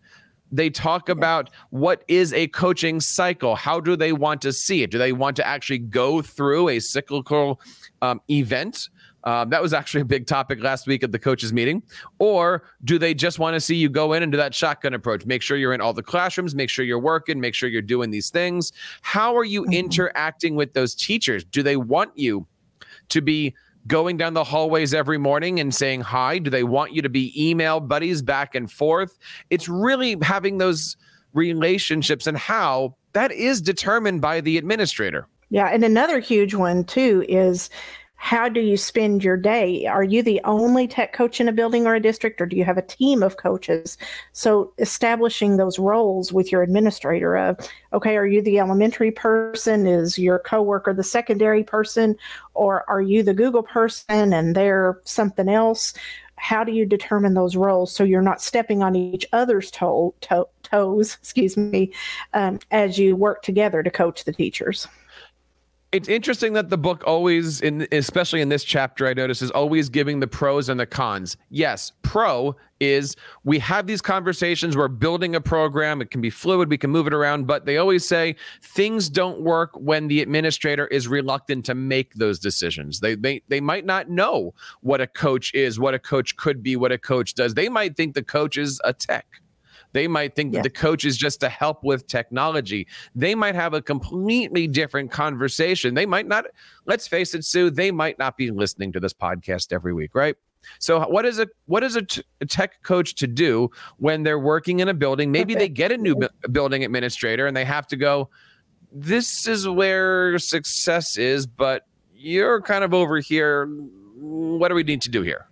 They 0.51 0.69
talk 0.69 1.09
about 1.09 1.49
what 1.69 2.03
is 2.07 2.33
a 2.33 2.47
coaching 2.47 2.99
cycle. 2.99 3.55
How 3.55 3.79
do 3.79 3.95
they 3.95 4.13
want 4.13 4.41
to 4.43 4.53
see 4.53 4.83
it? 4.83 4.91
Do 4.91 4.97
they 4.97 5.11
want 5.11 5.35
to 5.37 5.47
actually 5.47 5.79
go 5.79 6.21
through 6.21 6.69
a 6.69 6.79
cyclical 6.79 7.59
um, 8.01 8.21
event 8.29 8.89
um, 9.25 9.49
that 9.49 9.61
was 9.61 9.73
actually 9.73 10.01
a 10.01 10.05
big 10.05 10.27
topic 10.27 10.61
last 10.61 10.85
week 10.85 11.03
at 11.03 11.11
the 11.11 11.19
coaches 11.19 11.51
meeting. 11.51 11.81
Or 12.19 12.63
do 12.83 12.99
they 12.99 13.13
just 13.13 13.39
want 13.39 13.55
to 13.55 13.59
see 13.59 13.75
you 13.75 13.89
go 13.89 14.13
in 14.13 14.21
and 14.21 14.31
do 14.31 14.37
that 14.37 14.53
shotgun 14.53 14.93
approach? 14.93 15.25
Make 15.25 15.41
sure 15.41 15.57
you're 15.57 15.73
in 15.73 15.81
all 15.81 15.93
the 15.93 16.03
classrooms, 16.03 16.53
make 16.53 16.69
sure 16.69 16.85
you're 16.85 16.99
working, 16.99 17.39
make 17.39 17.55
sure 17.55 17.67
you're 17.67 17.81
doing 17.81 18.11
these 18.11 18.29
things. 18.29 18.71
How 19.01 19.35
are 19.35 19.43
you 19.43 19.63
mm-hmm. 19.63 19.73
interacting 19.73 20.55
with 20.55 20.73
those 20.73 20.93
teachers? 20.93 21.43
Do 21.43 21.63
they 21.63 21.75
want 21.75 22.11
you 22.15 22.45
to 23.09 23.21
be 23.21 23.55
going 23.87 24.17
down 24.17 24.33
the 24.33 24.43
hallways 24.43 24.93
every 24.93 25.17
morning 25.17 25.59
and 25.59 25.73
saying 25.73 26.01
hi? 26.01 26.39
Do 26.39 26.49
they 26.49 26.63
want 26.63 26.93
you 26.93 27.01
to 27.01 27.09
be 27.09 27.33
email 27.37 27.79
buddies 27.79 28.21
back 28.21 28.55
and 28.55 28.71
forth? 28.71 29.17
It's 29.49 29.69
really 29.69 30.17
having 30.21 30.57
those 30.57 30.97
relationships 31.33 32.27
and 32.27 32.37
how 32.37 32.95
that 33.13 33.31
is 33.31 33.61
determined 33.61 34.21
by 34.21 34.41
the 34.41 34.57
administrator. 34.57 35.27
Yeah, 35.49 35.67
and 35.67 35.83
another 35.83 36.19
huge 36.19 36.55
one 36.55 36.83
too 36.83 37.23
is 37.29 37.69
how 38.17 38.49
do 38.49 38.59
you 38.59 38.77
spend 38.77 39.23
your 39.23 39.37
day? 39.37 39.85
Are 39.85 40.03
you 40.03 40.23
the 40.23 40.41
only 40.45 40.87
tech 40.87 41.13
coach 41.13 41.39
in 41.39 41.47
a 41.47 41.51
building 41.51 41.85
or 41.85 41.95
a 41.95 42.01
district, 42.01 42.41
or 42.41 42.45
do 42.45 42.55
you 42.55 42.63
have 42.63 42.77
a 42.77 42.81
team 42.81 43.21
of 43.21 43.37
coaches? 43.37 43.97
So, 44.33 44.73
establishing 44.79 45.57
those 45.57 45.77
roles 45.77 46.33
with 46.33 46.51
your 46.51 46.63
administrator 46.63 47.37
of, 47.37 47.59
okay, 47.93 48.17
are 48.17 48.25
you 48.25 48.41
the 48.41 48.59
elementary 48.59 49.11
person? 49.11 49.85
Is 49.85 50.17
your 50.17 50.39
coworker 50.39 50.93
the 50.93 51.03
secondary 51.03 51.63
person? 51.63 52.15
Or 52.53 52.89
are 52.89 53.01
you 53.01 53.21
the 53.21 53.33
Google 53.33 53.63
person 53.63 54.33
and 54.33 54.55
they're 54.55 54.99
something 55.03 55.49
else? 55.49 55.93
How 56.37 56.63
do 56.63 56.71
you 56.71 56.85
determine 56.85 57.33
those 57.33 57.55
roles 57.55 57.93
so 57.93 58.03
you're 58.03 58.21
not 58.21 58.41
stepping 58.41 58.81
on 58.81 58.95
each 58.95 59.25
other's 59.33 59.71
toe, 59.71 60.13
toe, 60.21 60.49
toes, 60.63 61.17
excuse 61.21 61.57
me, 61.57 61.91
um, 62.33 62.59
as 62.71 62.97
you 62.97 63.15
work 63.15 63.43
together 63.43 63.83
to 63.83 63.91
coach 63.91 64.23
the 64.23 64.33
teachers? 64.33 64.87
It's 65.95 66.09
interesting 66.09 66.51
that 66.51 66.69
the 66.69 66.77
book 66.77 67.03
always 67.07 67.61
in 67.61 67.87
especially 67.93 68.41
in 68.41 68.49
this 68.49 68.65
chapter 68.65 69.07
i 69.07 69.13
notice 69.13 69.41
is 69.41 69.49
always 69.51 69.87
giving 69.87 70.19
the 70.19 70.27
pros 70.27 70.67
and 70.67 70.77
the 70.77 70.85
cons. 70.85 71.37
Yes 71.49 71.93
pro 72.01 72.55
is 72.81 73.15
we 73.45 73.57
have 73.59 73.87
these 73.87 74.01
conversations 74.01 74.75
we're 74.75 74.89
building 74.89 75.35
a 75.35 75.41
program 75.41 76.01
it 76.01 76.11
can 76.11 76.19
be 76.19 76.29
fluid 76.29 76.69
we 76.69 76.77
can 76.77 76.89
move 76.89 77.07
it 77.07 77.13
around 77.13 77.47
but 77.47 77.65
they 77.65 77.77
always 77.77 78.05
say 78.05 78.35
things 78.61 79.07
don't 79.07 79.39
work 79.39 79.71
when 79.75 80.09
the 80.09 80.21
administrator 80.21 80.87
is 80.87 81.07
reluctant 81.07 81.65
to 81.65 81.73
make 81.73 82.13
those 82.15 82.39
decisions. 82.39 82.99
They 82.99 83.15
they, 83.15 83.41
they 83.47 83.61
might 83.61 83.85
not 83.85 84.09
know 84.09 84.53
what 84.81 84.99
a 84.99 85.07
coach 85.07 85.53
is 85.53 85.79
what 85.79 85.93
a 85.93 85.99
coach 85.99 86.35
could 86.35 86.61
be 86.61 86.75
what 86.75 86.91
a 86.91 86.97
coach 86.97 87.35
does. 87.35 87.53
They 87.53 87.69
might 87.69 87.95
think 87.95 88.15
the 88.15 88.23
coach 88.23 88.57
is 88.57 88.81
a 88.83 88.91
tech 88.91 89.25
They 89.95 90.09
might 90.09 90.35
think 90.35 90.53
yeah. 90.53 90.59
that 90.59 90.63
the 90.63 90.69
coach 90.69 91.05
is 91.05 91.15
just 91.15 91.39
to 91.39 91.47
help 91.47 91.81
with 91.81 92.05
technology. 92.05 92.85
They 93.15 93.33
might 93.33 93.55
have 93.55 93.73
a 93.73 93.81
completely 93.81 94.67
different 94.67 95.09
conversation. 95.09 95.93
They 95.93 96.05
might 96.05 96.27
not, 96.27 96.43
let's 96.85 97.07
face 97.07 97.33
it, 97.33 97.45
Sue, 97.45 97.69
they 97.69 97.91
might 97.91 98.19
not 98.19 98.35
be 98.35 98.51
listening 98.51 98.91
to 98.91 98.99
this 98.99 99.13
podcast 99.13 99.71
every 99.71 99.93
week, 99.93 100.13
right? 100.13 100.35
So 100.79 100.99
what 101.07 101.25
is 101.25 101.39
a 101.39 101.47
what 101.67 101.81
is 101.81 101.95
a, 101.95 102.01
t- 102.01 102.23
a 102.41 102.45
tech 102.45 102.83
coach 102.83 103.15
to 103.15 103.27
do 103.27 103.69
when 103.95 104.23
they're 104.23 104.37
working 104.37 104.81
in 104.81 104.89
a 104.89 104.93
building? 104.93 105.31
Maybe 105.31 105.55
they 105.55 105.69
get 105.69 105.93
a 105.93 105.97
new 105.97 106.17
bu- 106.17 106.49
building 106.51 106.83
administrator 106.83 107.47
and 107.47 107.55
they 107.55 107.63
have 107.63 107.87
to 107.87 107.95
go. 107.95 108.29
This 108.91 109.47
is 109.47 109.65
where 109.65 110.37
success 110.39 111.15
is, 111.15 111.47
but 111.47 111.87
you're 112.13 112.61
kind 112.61 112.83
of 112.83 112.93
over 112.93 113.19
here. 113.19 113.67
What 114.17 114.67
do 114.67 114.75
we 114.75 114.83
need 114.83 115.03
to 115.03 115.09
do 115.09 115.21
here? 115.21 115.47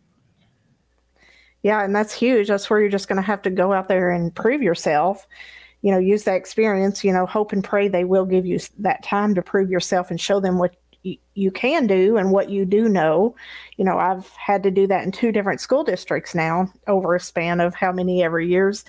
Yeah, 1.63 1.83
and 1.83 1.95
that's 1.95 2.13
huge. 2.13 2.49
That's 2.49 2.69
where 2.69 2.79
you're 2.79 2.89
just 2.89 3.07
going 3.07 3.17
to 3.17 3.25
have 3.25 3.41
to 3.43 3.49
go 3.49 3.73
out 3.73 3.87
there 3.87 4.11
and 4.11 4.35
prove 4.35 4.61
yourself. 4.61 5.27
You 5.81 5.91
know, 5.91 5.99
use 5.99 6.23
that 6.23 6.35
experience. 6.35 7.03
You 7.03 7.13
know, 7.13 7.25
hope 7.25 7.53
and 7.53 7.63
pray 7.63 7.87
they 7.87 8.03
will 8.03 8.25
give 8.25 8.45
you 8.45 8.59
that 8.79 9.03
time 9.03 9.33
to 9.35 9.41
prove 9.41 9.69
yourself 9.69 10.11
and 10.11 10.19
show 10.19 10.39
them 10.39 10.59
what 10.59 10.75
you, 11.33 11.51
can 11.51 11.87
do 11.87 12.17
and 12.17 12.31
what 12.31 12.49
you 12.49 12.65
do 12.65 12.87
know. 12.87 13.35
You 13.77 13.85
know, 13.85 13.97
I've 13.97 14.29
had 14.29 14.63
to 14.63 14.71
do 14.71 14.87
that 14.87 15.03
in 15.03 15.11
two 15.11 15.31
different 15.31 15.59
school 15.61 15.83
districts 15.83 16.33
now 16.35 16.71
over 16.87 17.15
a 17.15 17.19
span 17.19 17.59
of 17.59 17.75
how 17.75 17.91
many 17.91 18.23
ever 18.23 18.39
years. 18.39 18.85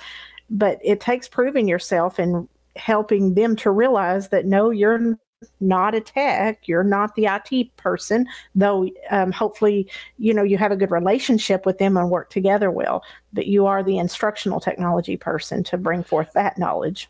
But 0.50 0.78
it 0.82 1.00
takes 1.00 1.28
proving 1.28 1.66
yourself 1.66 2.18
and 2.18 2.48
helping 2.76 3.34
them 3.34 3.56
to 3.56 3.70
realize 3.70 4.28
that 4.28 4.46
no, 4.46 4.70
you're 4.70 5.18
not 5.60 5.94
a 5.94 6.00
tech 6.00 6.66
you're 6.66 6.84
not 6.84 7.14
the 7.14 7.26
it 7.26 7.76
person 7.76 8.26
though 8.54 8.88
um, 9.10 9.32
hopefully 9.32 9.88
you 10.18 10.32
know 10.32 10.42
you 10.42 10.58
have 10.58 10.72
a 10.72 10.76
good 10.76 10.90
relationship 10.90 11.66
with 11.66 11.78
them 11.78 11.96
and 11.96 12.10
work 12.10 12.30
together 12.30 12.70
well 12.70 13.02
but 13.32 13.46
you 13.46 13.66
are 13.66 13.82
the 13.82 13.98
instructional 13.98 14.60
technology 14.60 15.16
person 15.16 15.62
to 15.64 15.76
bring 15.76 16.02
forth 16.02 16.32
that 16.32 16.58
knowledge 16.58 17.08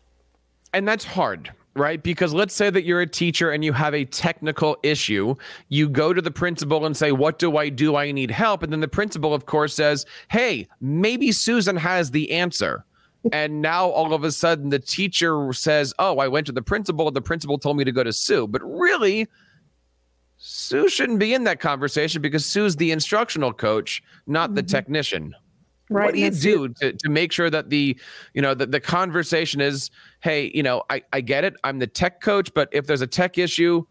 and 0.73 0.87
that's 0.87 1.05
hard 1.05 1.51
right? 1.75 2.01
Because 2.01 2.33
let's 2.33 2.55
say 2.55 2.69
that 2.69 2.85
you're 2.85 3.01
a 3.01 3.07
teacher 3.07 3.51
and 3.51 3.63
you 3.63 3.73
have 3.73 3.93
a 3.93 4.05
technical 4.05 4.77
issue. 4.81 5.35
You 5.69 5.89
go 5.89 6.13
to 6.13 6.21
the 6.21 6.31
principal 6.31 6.85
and 6.85 6.95
say, 6.95 7.11
What 7.11 7.37
do 7.37 7.57
I 7.57 7.69
do? 7.69 7.95
I 7.95 8.11
need 8.11 8.31
help. 8.31 8.63
And 8.63 8.71
then 8.71 8.79
the 8.79 8.87
principal, 8.87 9.33
of 9.33 9.45
course, 9.45 9.73
says, 9.73 10.05
Hey, 10.29 10.67
maybe 10.79 11.31
Susan 11.31 11.75
has 11.75 12.11
the 12.11 12.31
answer 12.31 12.84
and 13.31 13.61
now 13.61 13.89
all 13.89 14.13
of 14.13 14.23
a 14.23 14.31
sudden 14.31 14.69
the 14.69 14.79
teacher 14.79 15.51
says, 15.53 15.93
"Oh, 15.99 16.19
I 16.19 16.27
went 16.27 16.45
to 16.47 16.51
the 16.51 16.61
principal. 16.61 17.07
and 17.07 17.15
The 17.15 17.21
principal 17.21 17.57
told 17.57 17.77
me 17.77 17.83
to 17.83 17.91
go 17.91 18.03
to 18.03 18.13
Sue." 18.13 18.47
But 18.47 18.61
really, 18.63 19.27
Sue 20.37 20.89
shouldn't 20.89 21.19
be 21.19 21.33
in 21.33 21.43
that 21.45 21.59
conversation 21.59 22.21
because 22.21 22.45
Sue's 22.45 22.75
the 22.75 22.91
instructional 22.91 23.53
coach, 23.53 24.03
not 24.27 24.49
mm-hmm. 24.49 24.55
the 24.55 24.63
technician. 24.63 25.35
Right. 25.89 26.05
What 26.05 26.15
do 26.15 26.19
you 26.19 26.31
do 26.31 26.69
to, 26.69 26.93
to 26.93 27.09
make 27.09 27.31
sure 27.31 27.49
that 27.51 27.69
the, 27.69 27.95
you 28.33 28.41
know, 28.41 28.55
the, 28.55 28.65
the 28.65 28.79
conversation 28.79 29.61
is, 29.61 29.91
hey, 30.21 30.51
you 30.53 30.63
know, 30.63 30.81
I, 30.89 31.03
I 31.13 31.21
get 31.21 31.43
it. 31.43 31.53
I'm 31.63 31.77
the 31.77 31.85
tech 31.85 32.21
coach, 32.21 32.51
but 32.55 32.69
if 32.71 32.87
there's 32.87 33.01
a 33.01 33.07
tech 33.07 33.37
issue, 33.37 33.85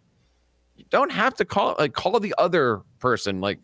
you 0.77 0.85
don't 0.91 1.13
have 1.13 1.35
to 1.35 1.45
call 1.45 1.77
like 1.79 1.93
call 1.93 2.19
the 2.19 2.35
other 2.37 2.83
person. 2.99 3.41
Like, 3.41 3.61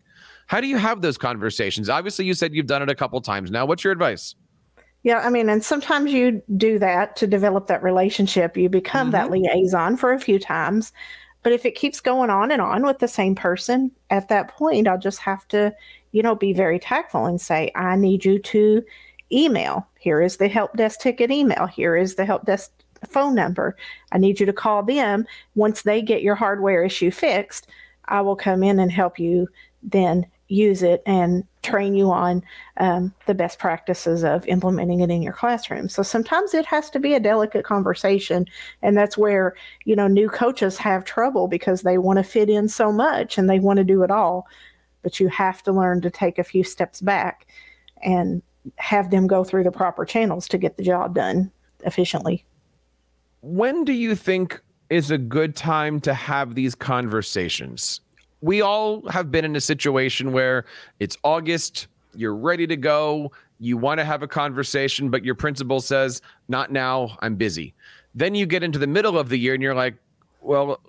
how 0.47 0.61
do 0.61 0.67
you 0.67 0.77
have 0.77 1.01
those 1.01 1.17
conversations? 1.17 1.89
Obviously, 1.89 2.25
you 2.25 2.33
said 2.33 2.53
you've 2.53 2.67
done 2.67 2.81
it 2.81 2.89
a 2.89 2.95
couple 2.95 3.19
times 3.19 3.51
now. 3.51 3.65
What's 3.65 3.83
your 3.83 3.91
advice? 3.91 4.35
Yeah, 5.03 5.19
I 5.19 5.29
mean, 5.29 5.49
and 5.49 5.63
sometimes 5.63 6.11
you 6.11 6.41
do 6.57 6.77
that 6.79 7.15
to 7.17 7.27
develop 7.27 7.67
that 7.67 7.81
relationship. 7.81 8.55
You 8.55 8.69
become 8.69 9.11
mm-hmm. 9.11 9.13
that 9.13 9.31
liaison 9.31 9.97
for 9.97 10.13
a 10.13 10.19
few 10.19 10.37
times. 10.37 10.91
But 11.43 11.53
if 11.53 11.65
it 11.65 11.75
keeps 11.75 11.99
going 11.99 12.29
on 12.29 12.51
and 12.51 12.61
on 12.61 12.85
with 12.85 12.99
the 12.99 13.07
same 13.07 13.33
person, 13.33 13.91
at 14.11 14.29
that 14.29 14.49
point, 14.49 14.87
I'll 14.87 14.99
just 14.99 15.19
have 15.19 15.47
to, 15.49 15.73
you 16.11 16.21
know, 16.21 16.35
be 16.35 16.53
very 16.53 16.77
tactful 16.77 17.25
and 17.25 17.41
say, 17.41 17.71
I 17.75 17.95
need 17.95 18.23
you 18.23 18.37
to 18.39 18.83
email. 19.31 19.87
Here 19.99 20.21
is 20.21 20.37
the 20.37 20.47
help 20.47 20.77
desk 20.77 20.99
ticket 20.99 21.31
email. 21.31 21.65
Here 21.65 21.95
is 21.95 22.13
the 22.15 22.25
help 22.25 22.45
desk 22.45 22.71
phone 23.07 23.33
number. 23.33 23.75
I 24.11 24.19
need 24.19 24.39
you 24.39 24.45
to 24.45 24.53
call 24.53 24.83
them. 24.83 25.25
Once 25.55 25.81
they 25.81 26.03
get 26.03 26.21
your 26.21 26.35
hardware 26.35 26.83
issue 26.83 27.09
fixed, 27.09 27.67
I 28.05 28.21
will 28.21 28.35
come 28.35 28.61
in 28.61 28.79
and 28.79 28.91
help 28.91 29.17
you 29.17 29.47
then 29.81 30.27
use 30.51 30.83
it 30.83 31.01
and 31.05 31.45
train 31.63 31.95
you 31.95 32.11
on 32.11 32.43
um, 32.77 33.13
the 33.25 33.33
best 33.33 33.57
practices 33.57 34.23
of 34.23 34.45
implementing 34.47 34.99
it 34.99 35.09
in 35.09 35.21
your 35.21 35.33
classroom. 35.33 35.87
So 35.87 36.03
sometimes 36.03 36.53
it 36.53 36.65
has 36.65 36.89
to 36.89 36.99
be 36.99 37.13
a 37.13 37.19
delicate 37.19 37.63
conversation. 37.63 38.45
And 38.81 38.97
that's 38.97 39.17
where, 39.17 39.55
you 39.85 39.95
know, 39.95 40.07
new 40.07 40.29
coaches 40.29 40.77
have 40.77 41.05
trouble 41.05 41.47
because 41.47 41.83
they 41.83 41.97
want 41.97 42.17
to 42.17 42.23
fit 42.23 42.49
in 42.49 42.67
so 42.67 42.91
much 42.91 43.37
and 43.37 43.49
they 43.49 43.59
want 43.59 43.77
to 43.77 43.85
do 43.85 44.03
it 44.03 44.11
all. 44.11 44.45
But 45.03 45.19
you 45.19 45.29
have 45.29 45.63
to 45.63 45.71
learn 45.71 46.01
to 46.01 46.09
take 46.09 46.37
a 46.37 46.43
few 46.43 46.63
steps 46.63 46.99
back 46.99 47.47
and 48.03 48.41
have 48.75 49.09
them 49.09 49.27
go 49.27 49.43
through 49.43 49.63
the 49.63 49.71
proper 49.71 50.03
channels 50.03 50.47
to 50.49 50.57
get 50.57 50.75
the 50.75 50.83
job 50.83 51.15
done 51.15 51.49
efficiently. 51.85 52.43
When 53.41 53.85
do 53.85 53.93
you 53.93 54.15
think 54.15 54.61
is 54.89 55.09
a 55.09 55.17
good 55.17 55.55
time 55.55 56.01
to 56.01 56.13
have 56.13 56.55
these 56.55 56.75
conversations? 56.75 58.01
We 58.41 58.61
all 58.61 59.07
have 59.09 59.31
been 59.31 59.45
in 59.45 59.55
a 59.55 59.61
situation 59.61 60.33
where 60.33 60.65
it's 60.99 61.17
August, 61.23 61.87
you're 62.15 62.35
ready 62.35 62.67
to 62.67 62.75
go, 62.75 63.31
you 63.59 63.77
want 63.77 63.99
to 63.99 64.05
have 64.05 64.23
a 64.23 64.27
conversation, 64.27 65.09
but 65.09 65.23
your 65.23 65.35
principal 65.35 65.79
says, 65.79 66.21
Not 66.47 66.71
now, 66.71 67.17
I'm 67.21 67.35
busy. 67.35 67.75
Then 68.15 68.33
you 68.35 68.45
get 68.47 68.63
into 68.63 68.79
the 68.79 68.87
middle 68.87 69.17
of 69.17 69.29
the 69.29 69.37
year 69.37 69.53
and 69.53 69.61
you're 69.61 69.75
like, 69.75 69.95
Well, 70.41 70.81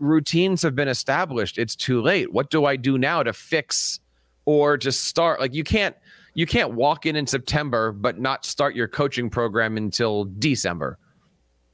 routines 0.00 0.62
have 0.62 0.74
been 0.74 0.88
established. 0.88 1.58
It's 1.58 1.76
too 1.76 2.02
late. 2.02 2.32
What 2.32 2.50
do 2.50 2.64
I 2.64 2.74
do 2.74 2.98
now 2.98 3.22
to 3.22 3.32
fix 3.32 4.00
or 4.44 4.76
to 4.78 4.90
start? 4.90 5.40
Like, 5.40 5.54
you 5.54 5.64
can't. 5.64 5.96
You 6.34 6.46
can't 6.46 6.74
walk 6.74 7.04
in 7.04 7.16
in 7.16 7.26
September 7.26 7.90
but 7.90 8.20
not 8.20 8.44
start 8.44 8.76
your 8.76 8.86
coaching 8.86 9.28
program 9.28 9.76
until 9.76 10.26
December. 10.38 10.96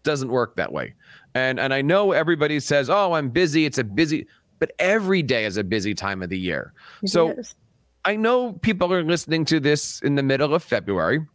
Doesn't 0.04 0.31
work 0.31 0.57
that 0.57 0.73
way. 0.73 0.95
And 1.35 1.61
and 1.61 1.75
I 1.75 1.83
know 1.83 2.12
everybody 2.12 2.61
says, 2.61 2.88
"Oh, 2.88 3.12
I'm 3.12 3.28
busy. 3.28 3.66
It's 3.66 3.76
a 3.76 3.85
busy." 3.85 4.26
But 4.58 4.73
every 4.78 5.23
day 5.23 5.44
is 5.44 5.56
a 5.56 5.64
busy 5.64 5.94
time 5.94 6.23
of 6.23 6.30
the 6.30 6.38
year. 6.38 6.73
It 7.02 7.08
so 7.08 7.30
is. 7.30 7.54
I 8.04 8.16
know 8.16 8.52
people 8.52 8.92
are 8.92 9.02
listening 9.02 9.44
to 9.46 9.61
this 9.61 10.00
in 10.02 10.14
the 10.14 10.23
middle 10.23 10.54
of 10.54 10.62
February, 10.62 11.26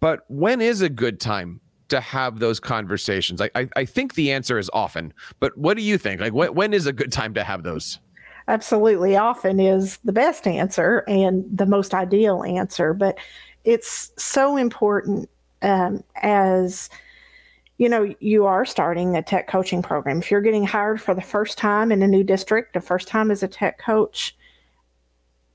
but 0.00 0.20
when 0.28 0.60
is 0.60 0.80
a 0.80 0.88
good 0.88 1.20
time 1.20 1.60
to 1.88 2.00
have 2.00 2.38
those 2.38 2.58
conversations? 2.58 3.40
I, 3.40 3.50
I, 3.54 3.68
I 3.76 3.84
think 3.84 4.14
the 4.14 4.32
answer 4.32 4.58
is 4.58 4.70
often, 4.72 5.12
but 5.38 5.56
what 5.56 5.76
do 5.76 5.82
you 5.82 5.98
think? 5.98 6.20
Like, 6.20 6.32
when, 6.32 6.54
when 6.54 6.72
is 6.72 6.86
a 6.86 6.92
good 6.92 7.12
time 7.12 7.34
to 7.34 7.44
have 7.44 7.62
those? 7.62 7.98
Absolutely. 8.48 9.16
Often 9.16 9.60
is 9.60 9.98
the 9.98 10.12
best 10.12 10.46
answer 10.46 11.04
and 11.06 11.44
the 11.52 11.66
most 11.66 11.94
ideal 11.94 12.42
answer, 12.42 12.92
but 12.92 13.18
it's 13.64 14.10
so 14.16 14.56
important 14.56 15.28
um, 15.62 16.02
as 16.16 16.90
you 17.82 17.88
know, 17.88 18.14
you 18.20 18.46
are 18.46 18.64
starting 18.64 19.16
a 19.16 19.22
tech 19.22 19.48
coaching 19.48 19.82
program. 19.82 20.20
If 20.20 20.30
you're 20.30 20.40
getting 20.40 20.64
hired 20.64 21.00
for 21.00 21.16
the 21.16 21.20
first 21.20 21.58
time 21.58 21.90
in 21.90 22.00
a 22.00 22.06
new 22.06 22.22
district, 22.22 22.74
the 22.74 22.80
first 22.80 23.08
time 23.08 23.28
as 23.28 23.42
a 23.42 23.48
tech 23.48 23.80
coach, 23.80 24.36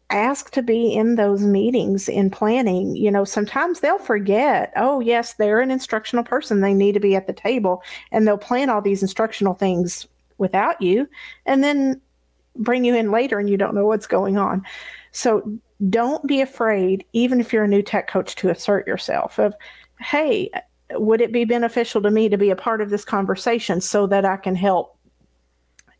ask 0.09 0.51
to 0.51 0.61
be 0.61 0.93
in 0.93 1.15
those 1.15 1.43
meetings 1.43 2.09
in 2.09 2.29
planning. 2.29 2.97
You 2.97 3.11
know, 3.11 3.23
sometimes 3.23 3.79
they'll 3.79 3.97
forget, 3.97 4.73
oh, 4.75 4.99
yes, 4.99 5.35
they're 5.35 5.61
an 5.61 5.71
instructional 5.71 6.25
person. 6.25 6.59
They 6.59 6.73
need 6.73 6.95
to 6.95 6.99
be 6.99 7.15
at 7.15 7.27
the 7.27 7.33
table. 7.33 7.81
And 8.11 8.27
they'll 8.27 8.37
plan 8.37 8.69
all 8.69 8.81
these 8.81 9.01
instructional 9.01 9.53
things 9.53 10.05
without 10.37 10.81
you 10.81 11.07
and 11.45 11.63
then 11.63 12.01
bring 12.57 12.83
you 12.83 12.93
in 12.93 13.09
later 13.09 13.39
and 13.39 13.49
you 13.49 13.55
don't 13.55 13.73
know 13.73 13.85
what's 13.85 14.05
going 14.05 14.37
on. 14.37 14.65
So 15.13 15.49
don't 15.89 16.27
be 16.27 16.41
afraid, 16.41 17.05
even 17.13 17.39
if 17.39 17.53
you're 17.53 17.63
a 17.63 17.69
new 17.69 17.81
tech 17.81 18.09
coach, 18.09 18.35
to 18.35 18.49
assert 18.49 18.85
yourself 18.85 19.39
of, 19.39 19.55
hey, 20.01 20.49
would 20.91 21.21
it 21.21 21.31
be 21.31 21.45
beneficial 21.45 22.01
to 22.01 22.11
me 22.11 22.29
to 22.29 22.37
be 22.37 22.49
a 22.49 22.55
part 22.55 22.81
of 22.81 22.89
this 22.89 23.03
conversation 23.03 23.81
so 23.81 24.07
that 24.07 24.25
I 24.25 24.37
can 24.37 24.55
help 24.55 24.97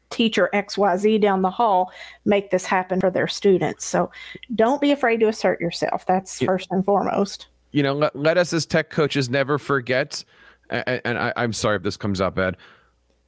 teacher 0.10 0.50
XYZ 0.54 1.20
down 1.20 1.42
the 1.42 1.50
hall 1.50 1.92
make 2.24 2.52
this 2.52 2.66
happen 2.66 3.00
for 3.00 3.10
their 3.10 3.28
students? 3.28 3.86
So 3.86 4.12
don't 4.56 4.80
be 4.80 4.92
afraid 4.92 5.20
to 5.20 5.28
assert 5.28 5.60
yourself. 5.60 6.06
That's 6.06 6.42
first 6.42 6.70
and 6.72 6.86
foremost. 6.86 7.48
You 7.72 7.84
know, 7.84 7.94
let, 7.94 8.16
let 8.16 8.38
us 8.38 8.54
as 8.54 8.66
tech 8.66 8.90
coaches 8.90 9.30
never 9.30 9.58
forget, 9.58 10.24
and, 10.70 11.02
and 11.04 11.18
I, 11.18 11.34
I'm 11.36 11.54
sorry 11.54 11.76
if 11.76 11.84
this 11.84 11.98
comes 11.98 12.22
up, 12.22 12.40
Ed, 12.40 12.56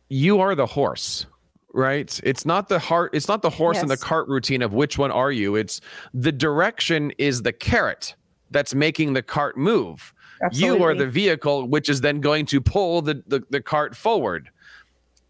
you 0.07 0.39
are 0.39 0.55
the 0.55 0.65
horse 0.65 1.25
right 1.73 2.19
it's 2.23 2.47
not 2.47 2.67
the 2.67 2.79
heart 2.79 3.13
it's 3.13 3.27
not 3.27 3.43
the 3.43 3.49
horse 3.49 3.75
yes. 3.75 3.83
and 3.83 3.91
the 3.91 3.97
cart 3.97 4.27
routine 4.27 4.63
of 4.63 4.73
which 4.73 4.97
one 4.97 5.11
are 5.11 5.31
you 5.31 5.55
it's 5.55 5.79
the 6.15 6.31
direction 6.31 7.11
is 7.19 7.43
the 7.43 7.53
carrot 7.53 8.15
that's 8.49 8.73
making 8.73 9.13
the 9.13 9.21
cart 9.21 9.55
move 9.55 10.11
Absolutely. 10.41 10.77
You 10.77 10.83
are 10.83 10.95
the 10.95 11.07
vehicle, 11.07 11.67
which 11.67 11.89
is 11.89 12.01
then 12.01 12.21
going 12.21 12.45
to 12.47 12.61
pull 12.61 13.01
the, 13.01 13.23
the, 13.27 13.43
the 13.49 13.61
cart 13.61 13.95
forward. 13.95 14.49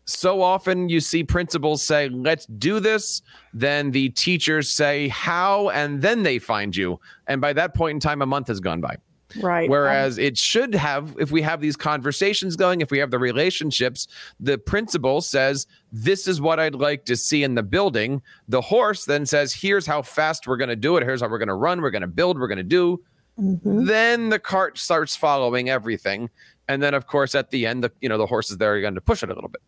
So 0.06 0.42
often 0.42 0.90
you 0.90 1.02
see 1.02 1.24
principals 1.24 1.84
say, 1.84 2.10
let's 2.10 2.48
do 2.48 2.80
this. 2.80 3.22
Then 3.54 3.92
the 3.92 4.10
teachers 4.10 4.70
say, 4.70 5.08
how? 5.08 5.70
And 5.70 6.02
then 6.02 6.24
they 6.24 6.40
find 6.40 6.76
you. 6.76 7.00
And 7.28 7.40
by 7.40 7.54
that 7.54 7.76
point 7.76 7.96
in 7.96 8.00
time, 8.00 8.24
a 8.24 8.26
month 8.26 8.48
has 8.48 8.60
gone 8.60 8.82
by. 8.82 8.98
Right. 9.40 9.70
Whereas 9.70 10.18
um, 10.18 10.24
it 10.24 10.38
should 10.38 10.74
have, 10.74 11.16
if 11.20 11.32
we 11.32 11.44
have 11.44 11.62
these 11.62 11.76
conversations 11.76 12.56
going, 12.56 12.82
if 12.82 12.90
we 12.90 12.98
have 12.98 13.12
the 13.12 13.20
relationships, 13.20 14.08
the 14.40 14.58
principal 14.58 15.22
says, 15.22 15.68
This 15.92 16.28
is 16.28 16.42
what 16.42 16.60
I'd 16.60 16.74
like 16.74 17.06
to 17.06 17.16
see 17.16 17.44
in 17.44 17.54
the 17.54 17.62
building. 17.62 18.24
The 18.48 18.62
horse 18.62 19.06
then 19.06 19.28
says, 19.28 19.54
Here's 19.54 19.86
how 19.86 20.02
fast 20.02 20.48
we're 20.48 20.58
going 20.58 20.70
to 20.70 20.76
do 20.76 20.98
it. 20.98 21.04
Here's 21.04 21.22
how 21.22 21.30
we're 21.30 21.38
going 21.38 21.50
to 21.50 21.54
run. 21.54 21.82
We're 21.82 21.92
going 21.92 22.02
to 22.02 22.08
build. 22.08 22.40
We're 22.40 22.48
going 22.48 22.58
to 22.58 22.64
do 22.64 23.04
mm-hmm. 23.40 23.86
then 23.86 24.30
the 24.30 24.40
cart 24.40 24.78
starts 24.78 25.16
following 25.16 25.70
everything. 25.70 26.30
And 26.68 26.84
then, 26.84 26.94
of 26.94 27.08
course, 27.08 27.34
at 27.34 27.50
the 27.50 27.66
end, 27.66 27.84
the 27.84 27.92
you 28.02 28.10
know 28.10 28.18
the 28.18 28.28
horses 28.28 28.58
there 28.58 28.76
again 28.76 28.96
to 28.96 29.02
push 29.02 29.24
it 29.24 29.30
a 29.30 29.34
little 29.34 29.50
bit. 29.50 29.62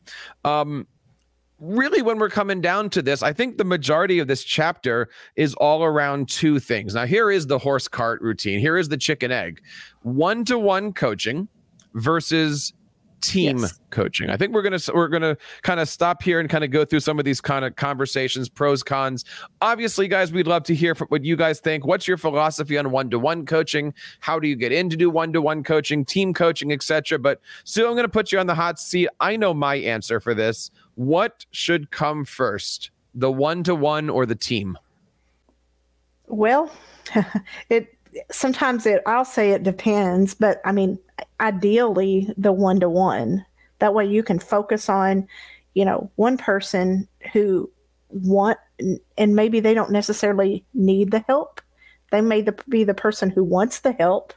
Um, 0.46 0.88
really, 1.60 2.02
when 2.02 2.20
we're 2.20 2.30
coming 2.30 2.62
down 2.62 2.90
to 2.92 3.02
this, 3.02 3.24
I 3.24 3.34
think 3.34 3.58
the 3.58 3.64
majority 3.64 4.20
of 4.20 4.28
this 4.28 4.44
chapter 4.44 5.10
is 5.36 5.54
all 5.56 5.84
around 5.84 6.30
two 6.30 6.60
things. 6.60 6.94
Now, 6.94 7.06
here 7.06 7.32
is 7.32 7.48
the 7.48 7.58
horse 7.58 7.88
cart 7.88 8.22
routine. 8.22 8.60
Here 8.60 8.78
is 8.78 8.90
the 8.90 8.98
chicken 8.98 9.32
egg, 9.32 9.62
one 10.04 10.46
to 10.46 10.60
one 10.60 10.94
coaching 10.94 11.48
versus 11.94 12.74
team 13.22 13.60
yes. 13.60 13.80
coaching. 13.90 14.30
I 14.30 14.38
think 14.38 14.54
we're 14.54 14.62
gonna 14.62 14.80
we're 14.94 15.08
gonna 15.08 15.38
kind 15.62 15.80
of 15.80 15.88
stop 15.88 16.22
here 16.22 16.40
and 16.40 16.50
kind 16.50 16.64
of 16.64 16.72
go 16.72 16.84
through 16.84 17.00
some 17.00 17.20
of 17.20 17.26
these 17.26 17.40
kind 17.40 17.64
of 17.64 17.76
conversations, 17.76 18.50
pros, 18.50 18.84
cons. 18.84 19.24
Obviously, 19.62 20.08
guys, 20.08 20.32
we'd 20.32 20.48
love 20.48 20.64
to 20.64 20.76
hear 20.76 20.96
from 20.96 21.08
what 21.08 21.24
you 21.24 21.36
guys 21.36 21.60
think. 21.60 21.86
What's 21.86 22.08
your 22.08 22.18
philosophy 22.18 22.78
on 22.78 22.92
one 22.92 23.10
to 23.12 23.20
one 23.20 23.46
coaching? 23.46 23.94
How 24.20 24.40
do 24.40 24.48
you 24.48 24.56
get 24.56 24.72
in 24.72 24.90
to 24.90 24.98
do 24.98 25.10
one 25.10 25.32
to 25.34 25.42
one 25.42 25.64
coaching, 25.64 26.04
team 26.04 26.34
coaching, 26.34 26.72
etc. 26.72 27.20
But 27.20 27.40
Sue, 27.64 27.88
I'm 27.88 27.96
gonna 27.96 28.10
put 28.10 28.32
you 28.32 28.40
on 28.40 28.48
the 28.48 28.56
hot 28.56 28.80
seat. 28.80 29.10
I 29.20 29.38
know 29.38 29.54
my 29.54 29.76
answer 29.76 30.20
for 30.20 30.34
this. 30.34 30.72
What 30.96 31.46
should 31.52 31.92
come 31.92 32.26
first, 32.26 32.92
the 33.14 33.32
one 33.32 33.64
to 33.64 33.76
one 33.76 34.10
or 34.10 34.26
the 34.26 34.36
team? 34.36 34.78
Well, 36.28 36.72
it 37.70 37.96
sometimes 38.32 38.86
it 38.86 39.02
I'll 39.06 39.26
say 39.26 39.52
it 39.52 39.64
depends, 39.64 40.34
but 40.34 40.62
I 40.66 40.72
mean 40.72 41.00
ideally 41.40 42.34
the 42.38 42.52
one 42.52 42.80
to 42.80 42.90
one. 42.90 43.46
That 43.80 43.94
way 43.94 44.06
you 44.06 44.24
can 44.24 44.40
focus 44.40 44.90
on, 44.90 45.28
you 45.74 45.86
know, 45.86 46.12
one 46.16 46.38
person 46.38 47.08
who 47.34 47.70
want 48.10 48.58
and 49.18 49.36
maybe 49.36 49.60
they 49.60 49.74
don't 49.74 49.92
necessarily 49.92 50.66
need 50.74 51.12
the 51.12 51.24
help. 51.28 51.62
They 52.12 52.22
may 52.22 52.42
the, 52.42 52.56
be 52.68 52.84
the 52.84 52.94
person 52.94 53.30
who 53.30 53.44
wants 53.44 53.80
the 53.80 53.94
help. 53.94 54.34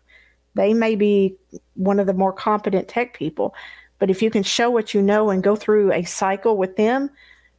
They 0.55 0.73
may 0.73 0.95
be 0.95 1.37
one 1.75 1.99
of 1.99 2.07
the 2.07 2.15
more 2.15 2.33
competent 2.33 2.89
tech 2.89 3.15
people. 3.15 3.55
But 3.99 4.11
if 4.11 4.23
you 4.23 4.31
can 4.31 4.43
show 4.43 4.71
what 4.71 4.95
you 4.95 5.03
know 5.03 5.31
and 5.31 5.43
go 5.43 5.57
through 5.57 5.93
a 5.93 6.05
cycle 6.05 6.57
with 6.57 6.77
them, 6.77 7.11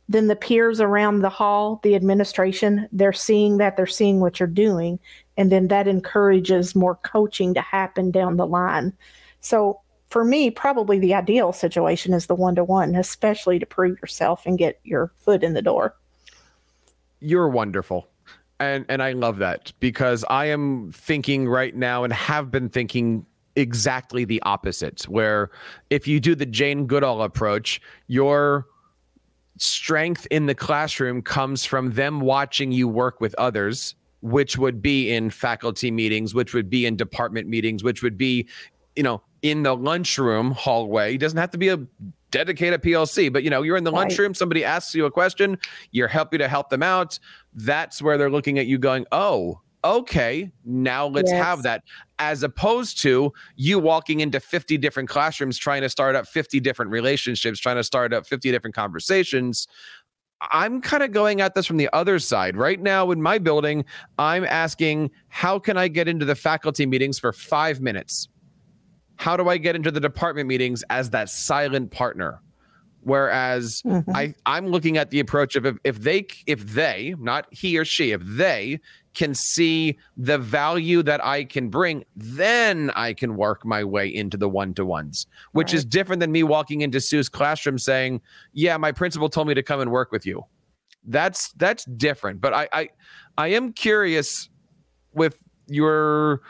then 0.07 0.27
the 0.27 0.35
peers 0.35 0.79
around 0.79 1.19
the 1.19 1.29
hall, 1.29 1.79
the 1.83 1.95
administration, 1.95 2.87
they're 2.91 3.13
seeing 3.13 3.57
that, 3.57 3.75
they're 3.75 3.87
seeing 3.87 4.19
what 4.19 4.39
you're 4.39 4.47
doing, 4.47 4.99
and 5.37 5.51
then 5.51 5.67
that 5.67 5.87
encourages 5.87 6.75
more 6.75 6.95
coaching 6.95 7.53
to 7.53 7.61
happen 7.61 8.11
down 8.11 8.37
the 8.37 8.47
line. 8.47 8.93
So 9.41 9.79
for 10.09 10.23
me, 10.23 10.49
probably 10.49 10.99
the 10.99 11.13
ideal 11.13 11.51
situation 11.51 12.13
is 12.13 12.27
the 12.27 12.35
one 12.35 12.55
to 12.55 12.63
one, 12.63 12.95
especially 12.95 13.59
to 13.59 13.65
prove 13.65 13.99
yourself 14.01 14.45
and 14.45 14.57
get 14.57 14.79
your 14.83 15.11
foot 15.19 15.43
in 15.43 15.53
the 15.53 15.61
door. 15.61 15.95
You're 17.19 17.49
wonderful. 17.49 18.07
And 18.59 18.85
and 18.87 19.03
I 19.03 19.11
love 19.11 19.39
that 19.39 19.73
because 19.79 20.23
I 20.29 20.45
am 20.45 20.91
thinking 20.93 21.49
right 21.49 21.75
now 21.75 22.03
and 22.05 22.13
have 22.13 22.51
been 22.51 22.69
thinking 22.69 23.25
exactly 23.57 24.25
the 24.25 24.41
opposite 24.43 25.03
where 25.03 25.49
if 25.89 26.07
you 26.07 26.19
do 26.19 26.35
the 26.35 26.45
Jane 26.45 26.87
Goodall 26.87 27.21
approach, 27.21 27.81
your 28.07 28.67
strength 29.57 30.27
in 30.31 30.45
the 30.45 30.55
classroom 30.55 31.21
comes 31.21 31.65
from 31.65 31.91
them 31.91 32.19
watching 32.21 32.71
you 32.71 32.87
work 32.87 33.19
with 33.19 33.35
others 33.37 33.95
which 34.25 34.57
would 34.57 34.81
be 34.81 35.13
in 35.13 35.29
faculty 35.29 35.91
meetings, 35.91 36.33
which 36.33 36.55
would 36.55 36.67
be 36.67 36.87
in 36.87 36.95
department 36.95 37.47
meetings, 37.47 37.83
which 37.83 38.01
would 38.01 38.17
be, 38.17 38.47
you 38.95 39.03
know, 39.03 39.21
in 39.43 39.61
the 39.61 39.75
lunchroom 39.75 40.49
hallway. 40.49 41.13
It 41.13 41.19
doesn't 41.19 41.37
have 41.37 41.51
to 41.51 41.59
be 41.59 41.69
a 41.69 41.77
dedicated 42.31 42.81
PLC, 42.81 43.31
but 43.31 43.43
you 43.43 43.51
know, 43.51 43.61
you're 43.61 43.77
in 43.77 43.83
the 43.83 43.91
right. 43.91 43.99
lunchroom, 43.99 44.33
somebody 44.33 44.65
asks 44.65 44.95
you 44.95 45.05
a 45.05 45.11
question, 45.11 45.59
you're 45.91 46.07
happy 46.07 46.39
to 46.39 46.47
help 46.47 46.69
them 46.71 46.81
out. 46.81 47.19
That's 47.53 48.01
where 48.01 48.17
they're 48.17 48.31
looking 48.31 48.57
at 48.57 48.65
you 48.65 48.79
going, 48.79 49.05
oh, 49.11 49.61
okay, 49.85 50.51
now 50.65 51.05
let's 51.05 51.31
yes. 51.31 51.43
have 51.43 51.61
that. 51.61 51.83
As 52.17 52.41
opposed 52.41 52.97
to 53.01 53.31
you 53.55 53.77
walking 53.77 54.21
into 54.21 54.39
50 54.39 54.79
different 54.79 55.07
classrooms 55.07 55.57
trying 55.57 55.83
to 55.83 55.89
start 55.89 56.15
up 56.15 56.27
50 56.27 56.59
different 56.61 56.89
relationships, 56.91 57.59
trying 57.59 57.75
to 57.75 57.83
start 57.83 58.11
up 58.11 58.25
50 58.25 58.51
different 58.51 58.75
conversations. 58.75 59.67
I'm 60.41 60.81
kind 60.81 61.01
of 61.01 61.11
going 61.11 61.41
at 61.41 61.55
this 61.55 61.65
from 61.65 61.77
the 61.77 61.89
other 61.93 62.19
side. 62.19 62.57
Right 62.57 62.79
now 62.79 63.11
in 63.11 63.21
my 63.21 63.37
building, 63.37 63.85
I'm 64.19 64.43
asking, 64.45 65.11
how 65.29 65.59
can 65.59 65.77
I 65.77 65.87
get 65.87 66.07
into 66.07 66.25
the 66.25 66.35
faculty 66.35 66.85
meetings 66.85 67.19
for 67.19 67.31
five 67.31 67.81
minutes? 67.81 68.27
How 69.17 69.37
do 69.37 69.47
I 69.47 69.57
get 69.57 69.75
into 69.75 69.91
the 69.91 69.99
department 69.99 70.47
meetings 70.47 70.83
as 70.89 71.09
that 71.11 71.29
silent 71.29 71.91
partner? 71.91 72.41
Whereas 73.01 73.81
mm-hmm. 73.83 74.11
I, 74.15 74.33
I'm 74.45 74.67
looking 74.67 74.97
at 74.97 75.11
the 75.11 75.19
approach 75.19 75.55
of 75.55 75.65
if, 75.65 75.77
if 75.83 75.99
they, 75.99 76.25
if 76.47 76.65
they, 76.65 77.15
not 77.19 77.47
he 77.51 77.77
or 77.77 77.85
she, 77.85 78.11
if 78.11 78.21
they 78.23 78.79
can 79.15 79.33
see 79.33 79.97
the 80.17 80.37
value 80.37 81.01
that 81.03 81.23
I 81.25 81.45
can 81.45 81.69
bring, 81.69 82.05
then 82.15 82.91
I 82.91 83.13
can 83.13 83.35
work 83.35 83.65
my 83.65 83.83
way 83.83 84.13
into 84.13 84.37
the 84.37 84.49
one 84.49 84.73
to 84.75 84.85
ones, 84.85 85.25
which 85.53 85.69
right. 85.69 85.75
is 85.75 85.85
different 85.85 86.19
than 86.19 86.31
me 86.31 86.43
walking 86.43 86.81
into 86.81 87.01
Sue's 87.01 87.29
classroom 87.29 87.79
saying, 87.79 88.21
"Yeah, 88.53 88.77
my 88.77 88.91
principal 88.91 89.29
told 89.29 89.47
me 89.47 89.53
to 89.53 89.63
come 89.63 89.79
and 89.79 89.91
work 89.91 90.11
with 90.11 90.25
you." 90.25 90.45
That's 91.05 91.53
that's 91.53 91.85
different. 91.85 92.41
But 92.41 92.53
I 92.53 92.67
I, 92.71 92.89
I 93.37 93.47
am 93.47 93.73
curious 93.73 94.49
with 95.13 95.41
your 95.67 96.41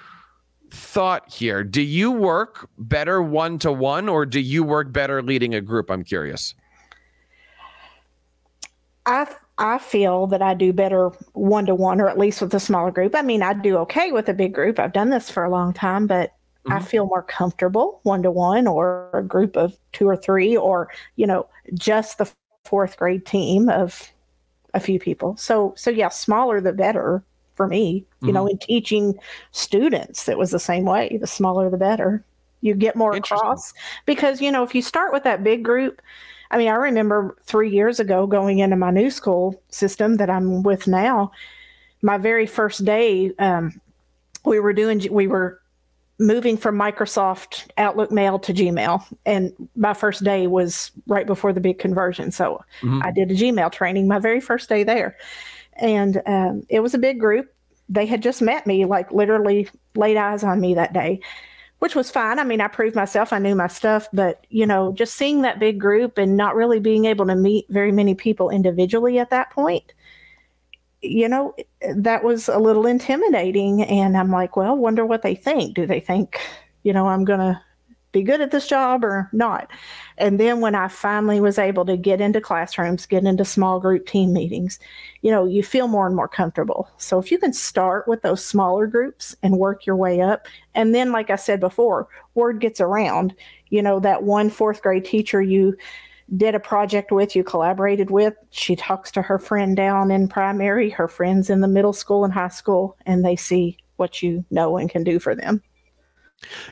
thought 0.72 1.32
here. 1.32 1.64
Do 1.64 1.82
you 1.82 2.12
work 2.12 2.70
better 2.78 3.22
one 3.22 3.60
to 3.60 3.72
one, 3.72 4.10
or 4.10 4.26
do 4.26 4.40
you 4.40 4.64
work 4.64 4.92
better 4.92 5.22
leading 5.22 5.56
a 5.56 5.62
group? 5.62 5.90
I'm 5.90 6.04
curious. 6.04 6.54
I 9.06 9.28
I 9.58 9.78
feel 9.78 10.28
that 10.28 10.42
I 10.42 10.54
do 10.54 10.74
better 10.74 11.10
one 11.34 11.66
to 11.68 11.76
one, 11.76 12.02
or 12.02 12.10
at 12.10 12.18
least 12.18 12.42
with 12.42 12.54
a 12.54 12.60
smaller 12.60 12.92
group. 12.92 13.16
I 13.16 13.22
mean, 13.22 13.42
I 13.42 13.54
do 13.54 13.78
okay 13.80 14.12
with 14.12 14.28
a 14.28 14.34
big 14.34 14.54
group. 14.54 14.80
I've 14.80 14.94
done 14.94 15.10
this 15.10 15.30
for 15.30 15.44
a 15.46 15.50
long 15.50 15.72
time, 15.74 16.08
but 16.08 16.32
mm-hmm. 16.66 16.74
I 16.74 16.80
feel 16.80 17.06
more 17.06 17.24
comfortable 17.24 18.00
one 18.04 18.22
to 18.24 18.32
one, 18.32 18.68
or 18.68 19.10
a 19.14 19.24
group 19.24 19.56
of 19.56 19.78
two 19.94 20.08
or 20.08 20.18
three, 20.18 20.58
or 20.58 20.90
you 21.16 21.26
know, 21.26 21.48
just 21.74 22.18
the 22.18 22.30
fourth 22.66 22.98
grade 22.98 23.26
team 23.26 23.70
of 23.70 24.12
a 24.74 24.80
few 24.80 25.00
people. 25.00 25.38
So, 25.38 25.74
so 25.78 25.90
yeah, 25.90 26.10
smaller 26.10 26.60
the 26.60 26.74
better 26.74 27.24
for 27.54 27.68
me. 27.68 28.06
You 28.22 28.28
mm-hmm. 28.28 28.34
know, 28.34 28.48
in 28.48 28.58
teaching 28.58 29.18
students, 29.52 30.28
it 30.28 30.38
was 30.38 30.52
the 30.52 30.60
same 30.60 30.84
way. 30.84 31.18
The 31.20 31.28
smaller 31.28 31.70
the 31.70 31.78
better. 31.78 32.26
You 32.60 32.74
get 32.74 32.96
more 32.96 33.16
across 33.16 33.74
because 34.06 34.42
you 34.42 34.52
know 34.52 34.64
if 34.64 34.74
you 34.74 34.82
start 34.82 35.14
with 35.14 35.24
that 35.24 35.44
big 35.44 35.64
group 35.64 36.02
I 36.52 36.58
mean, 36.58 36.68
I 36.68 36.76
remember 36.76 37.38
three 37.44 37.70
years 37.70 38.00
ago 38.00 38.28
going 38.28 38.60
into 38.60 38.76
my 38.76 38.92
new 38.92 39.10
school 39.10 39.62
system 39.70 40.18
that 40.18 40.30
I'm 40.30 40.64
with 40.64 40.88
now. 40.88 41.32
My 42.02 42.18
very 42.18 42.46
first 42.46 42.86
day, 42.86 43.32
um, 43.40 43.80
we 44.46 44.60
were 44.60 44.74
doing, 44.74 45.02
we 45.12 45.28
were 45.28 45.60
moving 46.20 46.56
from 46.56 46.78
Microsoft 46.78 47.68
Outlook 47.78 48.12
Mail 48.12 48.40
to 48.40 48.54
Gmail. 48.54 49.04
And 49.26 49.54
my 49.76 49.94
first 49.94 50.24
day 50.24 50.48
was 50.48 50.92
right 51.08 51.28
before 51.28 51.52
the 51.52 51.60
big 51.60 51.80
conversion. 51.80 52.32
So 52.32 52.64
mm-hmm. 52.82 53.02
I 53.04 53.12
did 53.12 53.32
a 53.32 53.36
Gmail 53.36 53.72
training 53.72 54.08
my 54.08 54.20
very 54.20 54.40
first 54.40 54.70
day 54.70 54.84
there. 54.84 55.18
And 55.74 56.22
um, 56.26 56.64
it 56.70 56.80
was 56.80 56.94
a 56.94 57.00
big 57.00 57.20
group. 57.20 57.54
They 57.90 58.06
had 58.06 58.24
just 58.24 58.42
met 58.42 58.66
me, 58.66 58.86
like 58.86 59.12
literally 59.12 59.68
laid 59.96 60.18
eyes 60.18 60.44
on 60.44 60.62
me 60.62 60.74
that 60.76 60.94
day 60.94 61.22
which 61.86 61.94
was 61.94 62.10
fine. 62.10 62.40
I 62.40 62.44
mean, 62.44 62.62
I 62.62 62.68
proved 62.68 62.96
myself, 62.96 63.32
I 63.32 63.38
knew 63.38 63.54
my 63.54 63.68
stuff, 63.68 64.08
but 64.12 64.48
you 64.50 64.66
know, 64.66 64.92
just 64.94 65.14
seeing 65.14 65.44
that 65.44 65.60
big 65.60 65.80
group 65.80 66.18
and 66.18 66.36
not 66.36 66.56
really 66.56 66.80
being 66.80 67.06
able 67.06 67.28
to 67.28 67.36
meet 67.36 67.68
very 67.70 67.92
many 67.92 68.16
people 68.16 68.50
individually 68.50 69.20
at 69.20 69.30
that 69.30 69.52
point, 69.52 69.94
you 71.04 71.30
know, 71.30 71.54
that 71.96 72.24
was 72.24 72.50
a 72.50 72.58
little 72.58 72.88
intimidating. 72.88 73.84
And 73.84 74.18
I'm 74.18 74.32
like, 74.32 74.58
well, 74.58 74.76
wonder 74.76 75.06
what 75.06 75.22
they 75.22 75.36
think. 75.36 75.76
Do 75.76 75.86
they 75.86 76.00
think, 76.00 76.40
you 76.82 76.92
know, 76.92 77.06
I'm 77.06 77.24
going 77.24 77.38
to 77.38 77.62
be 78.16 78.24
good 78.24 78.42
at 78.42 78.52
this 78.52 78.66
job 78.66 79.04
or 79.04 79.30
not. 79.34 79.70
And 80.18 80.40
then 80.40 80.62
when 80.62 80.74
I 80.74 80.88
finally 80.88 81.42
was 81.42 81.60
able 81.60 81.86
to 81.86 81.98
get 81.98 82.22
into 82.22 82.40
classrooms, 82.40 83.06
get 83.06 83.26
into 83.26 83.44
small 83.44 83.80
group 83.80 84.08
team 84.08 84.32
meetings, 84.32 84.80
you 85.22 85.30
know, 85.30 85.46
you 85.46 85.62
feel 85.62 85.90
more 85.90 86.08
and 86.08 86.16
more 86.16 86.30
comfortable. 86.30 86.90
So 86.98 87.20
if 87.20 87.30
you 87.30 87.38
can 87.38 87.52
start 87.52 88.08
with 88.08 88.22
those 88.22 88.44
smaller 88.44 88.88
groups 88.88 89.36
and 89.44 89.60
work 89.60 89.86
your 89.86 89.98
way 89.98 90.22
up, 90.22 90.48
and 90.74 90.96
then, 90.96 91.12
like 91.12 91.30
I 91.30 91.36
said 91.36 91.60
before, 91.60 92.08
word 92.36 92.62
gets 92.62 92.80
around, 92.80 93.36
you 93.70 93.82
know, 93.82 94.00
that 94.00 94.24
one 94.24 94.50
fourth 94.50 94.82
grade 94.82 95.04
teacher 95.04 95.42
you 95.42 95.76
did 96.38 96.56
a 96.56 96.60
project 96.60 97.12
with, 97.12 97.36
you 97.36 97.44
collaborated 97.44 98.10
with, 98.10 98.34
she 98.50 98.76
talks 98.78 99.12
to 99.12 99.22
her 99.22 99.38
friend 99.38 99.76
down 99.76 100.10
in 100.10 100.28
primary, 100.28 100.90
her 100.90 101.10
friends 101.10 101.50
in 101.50 101.60
the 101.60 101.68
middle 101.68 101.94
school 101.94 102.24
and 102.24 102.34
high 102.34 102.48
school, 102.48 102.98
and 103.06 103.26
they 103.26 103.36
see 103.36 103.78
what 103.98 104.24
you 104.24 104.44
know 104.50 104.78
and 104.78 104.90
can 104.90 105.04
do 105.04 105.20
for 105.20 105.36
them. 105.36 105.62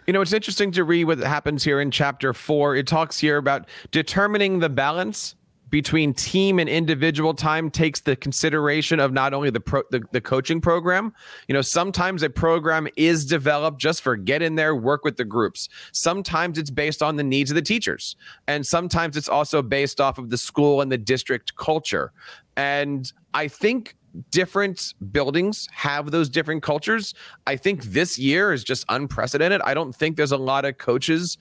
You 0.06 0.14
know, 0.14 0.22
it's 0.22 0.34
interesting 0.34 0.72
to 0.74 0.84
read 0.84 1.06
what 1.06 1.20
happens 1.20 1.64
here 1.64 1.80
in 1.80 1.92
chapter 1.92 2.34
four. 2.34 2.76
It 2.76 2.88
talks 2.88 3.20
here 3.20 3.38
about 3.38 3.68
determining 3.92 4.60
the 4.60 4.70
balance 4.70 5.36
between 5.74 6.14
team 6.14 6.60
and 6.60 6.70
individual 6.70 7.34
time 7.34 7.72
takes 7.72 8.02
the 8.02 8.16
consideration 8.16 9.00
of 9.00 9.12
not 9.12 9.34
only 9.34 9.50
the 9.50 9.60
pro 9.60 9.82
the, 9.90 10.04
the 10.12 10.22
coaching 10.22 10.62
program 10.62 11.12
you 11.48 11.54
know 11.54 11.64
sometimes 11.64 12.22
a 12.22 12.30
program 12.30 12.88
is 12.96 13.26
developed 13.26 13.82
just 13.82 14.04
for 14.04 14.16
get 14.16 14.44
in 14.44 14.54
there 14.54 14.76
work 14.76 15.04
with 15.04 15.18
the 15.18 15.26
groups 15.26 15.70
sometimes 15.92 16.60
it's 16.60 16.70
based 16.70 17.02
on 17.02 17.16
the 17.16 17.24
needs 17.24 17.50
of 17.50 17.56
the 17.56 17.62
teachers 17.62 18.16
and 18.48 18.64
sometimes 18.64 19.18
it's 19.18 19.28
also 19.28 19.64
based 19.64 20.00
off 20.00 20.20
of 20.20 20.30
the 20.30 20.38
school 20.38 20.80
and 20.80 20.92
the 20.92 20.98
district 20.98 21.56
culture 21.56 22.12
and 22.56 23.12
i 23.34 23.48
think 23.48 23.96
different 24.30 24.94
buildings 25.12 25.68
have 25.72 26.12
those 26.12 26.30
different 26.30 26.62
cultures. 26.62 27.16
I 27.48 27.56
think 27.56 27.82
this 27.86 28.20
year 28.20 28.54
is 28.54 28.64
just 28.64 28.86
unprecedented. 28.90 29.60
I 29.62 29.74
don't 29.74 29.92
think 29.92 30.18
there's 30.18 30.32
a 30.32 30.38
lot 30.38 30.66
of 30.66 30.78
coaches 30.78 31.40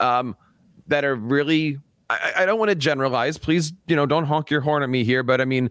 um, 0.00 0.36
that 0.88 1.02
are 1.02 1.16
really. 1.16 1.78
I, 2.10 2.32
I 2.38 2.46
don't 2.46 2.58
want 2.58 2.70
to 2.70 2.74
generalize. 2.74 3.38
Please, 3.38 3.72
you 3.86 3.96
know, 3.96 4.04
don't 4.04 4.24
honk 4.24 4.50
your 4.50 4.60
horn 4.60 4.82
at 4.82 4.90
me 4.90 5.04
here. 5.04 5.22
But 5.22 5.40
I 5.40 5.44
mean, 5.44 5.70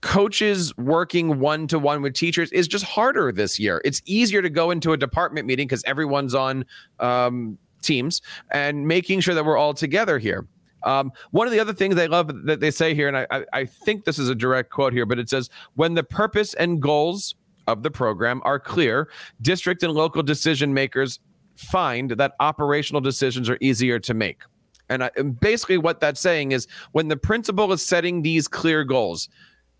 coaches 0.00 0.76
working 0.76 1.38
one 1.38 1.66
to 1.68 1.78
one 1.78 2.02
with 2.02 2.14
teachers 2.14 2.50
is 2.52 2.68
just 2.68 2.84
harder 2.84 3.32
this 3.32 3.58
year. 3.58 3.80
It's 3.84 4.02
easier 4.04 4.42
to 4.42 4.50
go 4.50 4.70
into 4.70 4.92
a 4.92 4.96
department 4.96 5.46
meeting 5.46 5.66
because 5.66 5.84
everyone's 5.84 6.34
on 6.34 6.64
um, 6.98 7.58
teams 7.82 8.20
and 8.50 8.86
making 8.86 9.20
sure 9.20 9.34
that 9.34 9.44
we're 9.44 9.56
all 9.56 9.74
together 9.74 10.18
here. 10.18 10.46
Um, 10.84 11.10
one 11.32 11.46
of 11.46 11.52
the 11.52 11.58
other 11.58 11.72
things 11.72 11.98
I 11.98 12.06
love 12.06 12.30
that 12.44 12.60
they 12.60 12.70
say 12.70 12.94
here, 12.94 13.08
and 13.08 13.16
I, 13.16 13.44
I 13.52 13.64
think 13.64 14.04
this 14.04 14.18
is 14.18 14.28
a 14.28 14.34
direct 14.34 14.70
quote 14.70 14.92
here, 14.92 15.06
but 15.06 15.18
it 15.18 15.28
says, 15.28 15.50
when 15.74 15.94
the 15.94 16.04
purpose 16.04 16.54
and 16.54 16.80
goals 16.80 17.34
of 17.66 17.82
the 17.82 17.90
program 17.90 18.40
are 18.44 18.60
clear, 18.60 19.08
district 19.42 19.82
and 19.82 19.92
local 19.92 20.22
decision 20.22 20.72
makers 20.72 21.18
find 21.56 22.12
that 22.12 22.34
operational 22.38 23.00
decisions 23.00 23.50
are 23.50 23.58
easier 23.60 23.98
to 23.98 24.14
make. 24.14 24.42
And, 24.88 25.04
I, 25.04 25.10
and 25.16 25.38
basically, 25.38 25.78
what 25.78 26.00
that's 26.00 26.20
saying 26.20 26.52
is 26.52 26.66
when 26.92 27.08
the 27.08 27.16
principal 27.16 27.72
is 27.72 27.84
setting 27.84 28.22
these 28.22 28.48
clear 28.48 28.84
goals, 28.84 29.28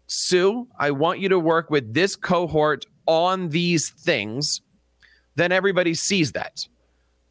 Sue, 0.07 0.67
I 0.79 0.91
want 0.91 1.21
you 1.21 1.29
to 1.29 1.39
work 1.39 1.71
with 1.71 1.95
this 1.95 2.17
cohort 2.17 2.87
on 3.07 3.49
these 3.49 3.91
things, 3.91 4.61
then 5.35 5.53
everybody 5.53 5.95
sees 5.95 6.33
that. 6.33 6.67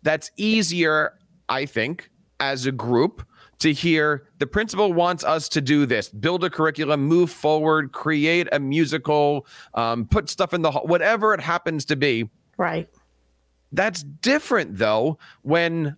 That's 0.03 0.31
easier, 0.37 1.13
I 1.49 1.65
think, 1.65 2.09
as 2.39 2.65
a 2.65 2.71
group 2.71 3.25
to 3.59 3.73
hear 3.73 4.27
the 4.37 4.45
principal 4.45 4.93
wants 4.93 5.23
us 5.23 5.49
to 5.49 5.61
do 5.61 5.85
this 5.85 6.09
build 6.09 6.43
a 6.43 6.49
curriculum 6.49 7.03
move 7.03 7.31
forward 7.31 7.91
create 7.91 8.47
a 8.51 8.59
musical 8.59 9.47
um, 9.73 10.05
put 10.05 10.29
stuff 10.29 10.53
in 10.53 10.61
the 10.61 10.71
whatever 10.71 11.33
it 11.33 11.41
happens 11.41 11.83
to 11.85 11.95
be 11.95 12.29
right 12.57 12.87
that's 13.71 14.03
different 14.03 14.77
though 14.77 15.17
when 15.41 15.97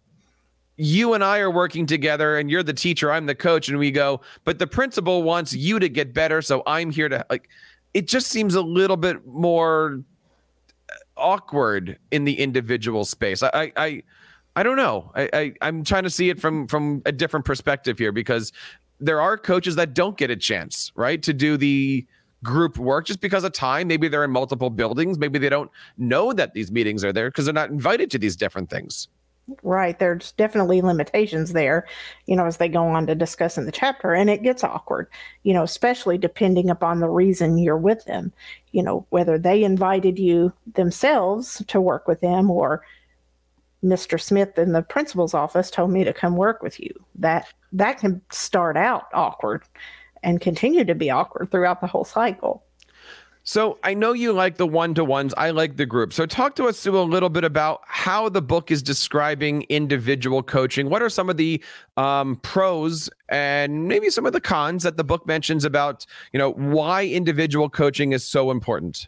you 0.79 1.13
and 1.13 1.23
I 1.23 1.39
are 1.39 1.51
working 1.51 1.85
together 1.85 2.37
and 2.37 2.49
you're 2.49 2.63
the 2.63 2.73
teacher, 2.73 3.11
I'm 3.11 3.25
the 3.25 3.35
coach, 3.35 3.67
and 3.67 3.77
we 3.77 3.91
go, 3.91 4.21
but 4.45 4.59
the 4.59 4.67
principal 4.67 5.23
wants 5.23 5.53
you 5.53 5.77
to 5.77 5.89
get 5.89 6.13
better. 6.13 6.41
So 6.41 6.63
I'm 6.65 6.89
here 6.89 7.09
to 7.09 7.25
like 7.29 7.49
it 7.93 8.07
just 8.07 8.27
seems 8.27 8.55
a 8.55 8.61
little 8.61 8.95
bit 8.95 9.25
more 9.27 10.01
uh, 10.89 10.93
awkward 11.17 11.99
in 12.11 12.23
the 12.23 12.39
individual 12.39 13.03
space. 13.03 13.43
I 13.43 13.73
I 13.75 14.03
I 14.55 14.63
don't 14.63 14.77
know. 14.77 15.11
I, 15.15 15.29
I 15.33 15.53
I'm 15.61 15.83
trying 15.83 16.03
to 16.03 16.09
see 16.09 16.29
it 16.29 16.39
from 16.39 16.65
from 16.65 17.01
a 17.05 17.11
different 17.11 17.45
perspective 17.45 17.99
here 17.99 18.13
because 18.13 18.53
there 19.01 19.19
are 19.19 19.37
coaches 19.37 19.75
that 19.75 19.93
don't 19.93 20.17
get 20.17 20.29
a 20.29 20.35
chance, 20.37 20.93
right, 20.95 21.21
to 21.23 21.33
do 21.33 21.57
the 21.57 22.05
group 22.41 22.77
work 22.77 23.05
just 23.05 23.19
because 23.19 23.43
of 23.43 23.51
time. 23.51 23.89
Maybe 23.89 24.07
they're 24.07 24.23
in 24.23 24.31
multiple 24.31 24.69
buildings. 24.69 25.19
Maybe 25.19 25.39
they 25.39 25.49
don't 25.49 25.69
know 25.97 26.31
that 26.31 26.53
these 26.53 26.71
meetings 26.71 27.03
are 27.03 27.11
there 27.11 27.29
because 27.29 27.45
they're 27.45 27.53
not 27.53 27.69
invited 27.69 28.09
to 28.11 28.17
these 28.17 28.37
different 28.37 28.69
things. 28.69 29.09
Right. 29.63 29.97
There's 29.97 30.31
definitely 30.33 30.81
limitations 30.81 31.53
there, 31.53 31.87
you 32.25 32.35
know, 32.35 32.45
as 32.45 32.57
they 32.57 32.69
go 32.69 32.83
on 32.83 33.07
to 33.07 33.15
discuss 33.15 33.57
in 33.57 33.65
the 33.65 33.71
chapter. 33.71 34.13
And 34.13 34.29
it 34.29 34.43
gets 34.43 34.63
awkward, 34.63 35.07
you 35.43 35.53
know, 35.53 35.63
especially 35.63 36.17
depending 36.17 36.69
upon 36.69 36.99
the 36.99 37.09
reason 37.09 37.57
you're 37.57 37.77
with 37.77 38.05
them, 38.05 38.33
you 38.71 38.83
know, 38.83 39.05
whether 39.09 39.37
they 39.37 39.63
invited 39.63 40.19
you 40.19 40.53
themselves 40.73 41.63
to 41.67 41.81
work 41.81 42.07
with 42.07 42.21
them 42.21 42.49
or 42.49 42.83
Mr. 43.83 44.19
Smith 44.19 44.57
in 44.57 44.73
the 44.73 44.81
principal's 44.81 45.33
office 45.33 45.71
told 45.71 45.91
me 45.91 46.03
to 46.03 46.13
come 46.13 46.35
work 46.35 46.61
with 46.61 46.79
you. 46.79 46.93
That 47.15 47.47
that 47.71 47.99
can 47.99 48.21
start 48.31 48.75
out 48.75 49.05
awkward 49.13 49.63
and 50.23 50.41
continue 50.41 50.83
to 50.83 50.95
be 50.95 51.09
awkward 51.09 51.49
throughout 51.51 51.81
the 51.81 51.87
whole 51.87 52.03
cycle. 52.03 52.63
So 53.49 53.79
I 53.83 53.95
know 53.95 54.13
you 54.13 54.31
like 54.31 54.57
the 54.57 54.67
one 54.67 54.93
to 54.93 55.03
ones. 55.03 55.33
I 55.35 55.49
like 55.49 55.75
the 55.75 55.87
group. 55.87 56.13
So 56.13 56.27
talk 56.27 56.55
to 56.57 56.65
us, 56.65 56.77
Sue, 56.77 56.95
a 56.95 57.01
little 57.01 57.29
bit 57.29 57.43
about 57.43 57.81
how 57.87 58.29
the 58.29 58.43
book 58.43 58.69
is 58.69 58.83
describing 58.83 59.65
individual 59.69 60.43
coaching. 60.43 60.87
What 60.87 61.01
are 61.01 61.09
some 61.09 61.31
of 61.31 61.37
the 61.37 61.59
um, 61.97 62.35
pros 62.43 63.09
and 63.27 63.87
maybe 63.87 64.11
some 64.11 64.27
of 64.27 64.33
the 64.33 64.39
cons 64.39 64.83
that 64.83 64.97
the 64.97 65.03
book 65.03 65.25
mentions 65.25 65.65
about, 65.65 66.05
you 66.31 66.37
know, 66.37 66.51
why 66.51 67.07
individual 67.07 67.71
coaching 67.71 68.11
is 68.11 68.23
so 68.23 68.51
important? 68.51 69.07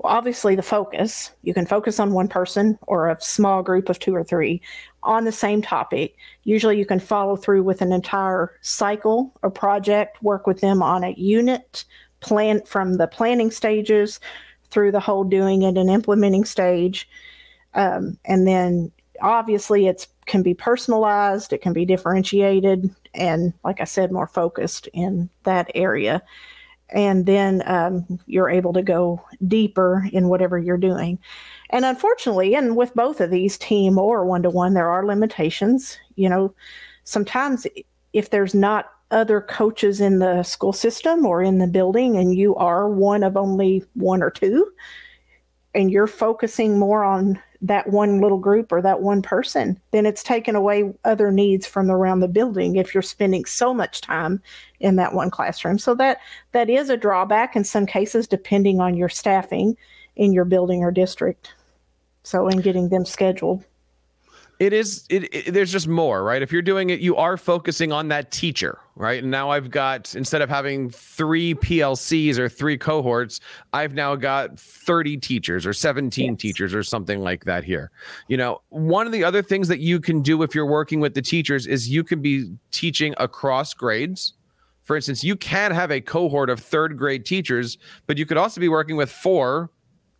Well, 0.00 0.12
obviously, 0.12 0.56
the 0.56 0.62
focus 0.62 1.30
you 1.44 1.54
can 1.54 1.64
focus 1.64 2.00
on 2.00 2.12
one 2.12 2.26
person 2.26 2.76
or 2.88 3.08
a 3.08 3.20
small 3.20 3.62
group 3.62 3.88
of 3.88 4.00
two 4.00 4.16
or 4.16 4.24
three 4.24 4.60
on 5.04 5.22
the 5.22 5.30
same 5.30 5.62
topic. 5.62 6.16
Usually, 6.42 6.76
you 6.76 6.86
can 6.86 6.98
follow 6.98 7.36
through 7.36 7.62
with 7.62 7.82
an 7.82 7.92
entire 7.92 8.58
cycle 8.62 9.32
or 9.42 9.50
project, 9.50 10.20
work 10.24 10.48
with 10.48 10.60
them 10.60 10.82
on 10.82 11.04
a 11.04 11.12
unit, 11.12 11.84
plan 12.20 12.62
from 12.64 12.94
the 12.94 13.06
planning 13.06 13.50
stages 13.50 14.20
through 14.70 14.92
the 14.92 15.00
whole 15.00 15.24
doing 15.24 15.62
it 15.62 15.76
and 15.76 15.90
implementing 15.90 16.44
stage. 16.44 17.08
Um, 17.74 18.18
and 18.24 18.46
then 18.46 18.92
obviously, 19.20 19.86
it 19.86 20.06
can 20.26 20.42
be 20.42 20.54
personalized, 20.54 21.52
it 21.52 21.62
can 21.62 21.72
be 21.72 21.84
differentiated, 21.84 22.94
and 23.14 23.52
like 23.64 23.80
I 23.80 23.84
said, 23.84 24.12
more 24.12 24.26
focused 24.26 24.88
in 24.92 25.28
that 25.44 25.70
area 25.74 26.22
and 26.92 27.26
then 27.26 27.62
um, 27.66 28.18
you're 28.26 28.50
able 28.50 28.72
to 28.72 28.82
go 28.82 29.24
deeper 29.46 30.04
in 30.12 30.28
whatever 30.28 30.58
you're 30.58 30.76
doing. 30.76 31.18
And 31.70 31.84
unfortunately, 31.84 32.54
and 32.54 32.76
with 32.76 32.94
both 32.94 33.20
of 33.20 33.30
these, 33.30 33.56
team 33.58 33.98
or 33.98 34.24
one 34.24 34.42
to 34.42 34.50
one, 34.50 34.74
there 34.74 34.90
are 34.90 35.06
limitations. 35.06 35.98
You 36.16 36.28
know, 36.28 36.54
sometimes 37.04 37.66
if 38.12 38.30
there's 38.30 38.54
not 38.54 38.90
other 39.10 39.40
coaches 39.40 40.00
in 40.00 40.18
the 40.18 40.42
school 40.42 40.72
system 40.72 41.26
or 41.26 41.42
in 41.42 41.58
the 41.58 41.66
building, 41.66 42.16
and 42.16 42.34
you 42.34 42.54
are 42.56 42.88
one 42.88 43.22
of 43.22 43.36
only 43.36 43.84
one 43.94 44.22
or 44.22 44.30
two, 44.30 44.70
and 45.74 45.90
you're 45.90 46.06
focusing 46.06 46.78
more 46.78 47.04
on 47.04 47.40
that 47.62 47.88
one 47.90 48.20
little 48.20 48.38
group 48.38 48.72
or 48.72 48.80
that 48.80 49.02
one 49.02 49.20
person, 49.20 49.78
then 49.90 50.06
it's 50.06 50.22
taken 50.22 50.56
away 50.56 50.94
other 51.04 51.30
needs 51.30 51.66
from 51.66 51.90
around 51.90 52.20
the 52.20 52.28
building 52.28 52.76
if 52.76 52.94
you're 52.94 53.02
spending 53.02 53.44
so 53.44 53.74
much 53.74 54.00
time 54.00 54.40
in 54.80 54.96
that 54.96 55.12
one 55.12 55.30
classroom. 55.30 55.78
So 55.78 55.94
that 55.96 56.18
that 56.52 56.70
is 56.70 56.88
a 56.88 56.96
drawback 56.96 57.54
in 57.54 57.64
some 57.64 57.84
cases 57.84 58.26
depending 58.26 58.80
on 58.80 58.96
your 58.96 59.10
staffing 59.10 59.76
in 60.16 60.32
your 60.32 60.46
building 60.46 60.82
or 60.82 60.90
district. 60.90 61.54
So 62.22 62.48
in 62.48 62.60
getting 62.60 62.88
them 62.88 63.04
scheduled 63.04 63.64
it 64.60 64.74
is 64.74 65.06
it, 65.08 65.34
it, 65.34 65.52
there's 65.54 65.72
just 65.72 65.88
more 65.88 66.22
right? 66.22 66.42
If 66.42 66.52
you're 66.52 66.62
doing 66.62 66.90
it 66.90 67.00
you 67.00 67.16
are 67.16 67.36
focusing 67.36 67.90
on 67.90 68.08
that 68.08 68.30
teacher 68.30 68.78
right? 68.94 69.22
And 69.22 69.30
now 69.30 69.50
i've 69.50 69.70
got 69.70 70.14
instead 70.14 70.42
of 70.42 70.48
having 70.48 70.90
three 70.90 71.54
plcs 71.54 72.38
or 72.38 72.48
three 72.48 72.76
cohorts 72.76 73.40
i've 73.72 73.94
now 73.94 74.14
got 74.14 74.58
30 74.58 75.16
teachers 75.16 75.66
or 75.66 75.72
17 75.72 76.32
yes. 76.32 76.40
teachers 76.40 76.74
or 76.74 76.82
something 76.82 77.20
like 77.20 77.44
that 77.44 77.64
here. 77.64 77.90
You 78.28 78.36
know 78.36 78.60
one 78.68 79.06
of 79.06 79.12
the 79.12 79.24
other 79.24 79.42
things 79.42 79.66
that 79.68 79.80
you 79.80 79.98
can 79.98 80.22
do 80.22 80.42
if 80.42 80.54
you're 80.54 80.66
working 80.66 81.00
with 81.00 81.14
the 81.14 81.22
teachers 81.22 81.66
is 81.66 81.88
you 81.88 82.04
can 82.04 82.20
be 82.20 82.52
teaching 82.70 83.14
across 83.18 83.74
grades. 83.74 84.34
For 84.82 84.94
instance 84.94 85.24
you 85.24 85.36
can 85.36 85.72
have 85.72 85.90
a 85.90 86.00
cohort 86.00 86.50
of 86.50 86.60
third 86.60 86.98
grade 86.98 87.24
teachers 87.24 87.78
but 88.06 88.18
you 88.18 88.26
could 88.26 88.36
also 88.36 88.60
be 88.60 88.68
working 88.68 88.96
with 88.96 89.10
four 89.10 89.70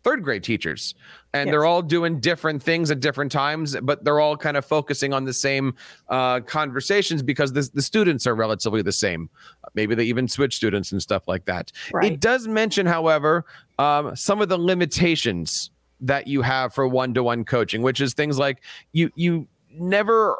third 0.03 0.23
grade 0.23 0.43
teachers 0.43 0.95
and 1.33 1.47
yes. 1.47 1.53
they're 1.53 1.65
all 1.65 1.81
doing 1.81 2.19
different 2.19 2.61
things 2.61 2.91
at 2.91 2.99
different 2.99 3.31
times 3.31 3.75
but 3.83 4.03
they're 4.03 4.19
all 4.19 4.35
kind 4.35 4.57
of 4.57 4.65
focusing 4.65 5.13
on 5.13 5.25
the 5.25 5.33
same 5.33 5.75
uh, 6.09 6.39
conversations 6.41 7.21
because 7.21 7.53
the, 7.53 7.69
the 7.73 7.81
students 7.81 8.25
are 8.25 8.35
relatively 8.35 8.81
the 8.81 8.91
same 8.91 9.29
maybe 9.73 9.95
they 9.95 10.03
even 10.03 10.27
switch 10.27 10.55
students 10.55 10.91
and 10.91 11.01
stuff 11.01 11.27
like 11.27 11.45
that 11.45 11.71
right. 11.93 12.13
it 12.13 12.19
does 12.19 12.47
mention 12.47 12.85
however 12.85 13.45
um, 13.79 14.15
some 14.15 14.41
of 14.41 14.49
the 14.49 14.57
limitations 14.57 15.71
that 15.99 16.27
you 16.27 16.41
have 16.41 16.73
for 16.73 16.87
one-to-one 16.87 17.45
coaching 17.45 17.81
which 17.81 18.01
is 18.01 18.13
things 18.13 18.37
like 18.39 18.61
you 18.91 19.11
you 19.15 19.47
never 19.73 20.35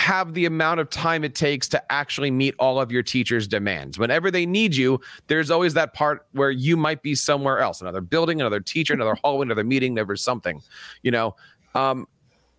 have 0.00 0.32
the 0.32 0.46
amount 0.46 0.80
of 0.80 0.88
time 0.88 1.24
it 1.24 1.34
takes 1.34 1.68
to 1.68 1.92
actually 1.92 2.30
meet 2.30 2.54
all 2.58 2.80
of 2.80 2.90
your 2.90 3.02
teachers' 3.02 3.46
demands. 3.46 3.98
Whenever 3.98 4.30
they 4.30 4.46
need 4.46 4.74
you, 4.74 4.98
there's 5.26 5.50
always 5.50 5.74
that 5.74 5.92
part 5.92 6.26
where 6.32 6.50
you 6.50 6.74
might 6.74 7.02
be 7.02 7.14
somewhere 7.14 7.58
else, 7.58 7.82
another 7.82 8.00
building, 8.00 8.40
another 8.40 8.60
teacher, 8.60 8.94
another 8.94 9.14
hallway, 9.22 9.44
another 9.44 9.62
meeting, 9.62 9.92
never 9.92 10.16
something. 10.16 10.62
You 11.02 11.10
know, 11.10 11.36
um, 11.74 12.08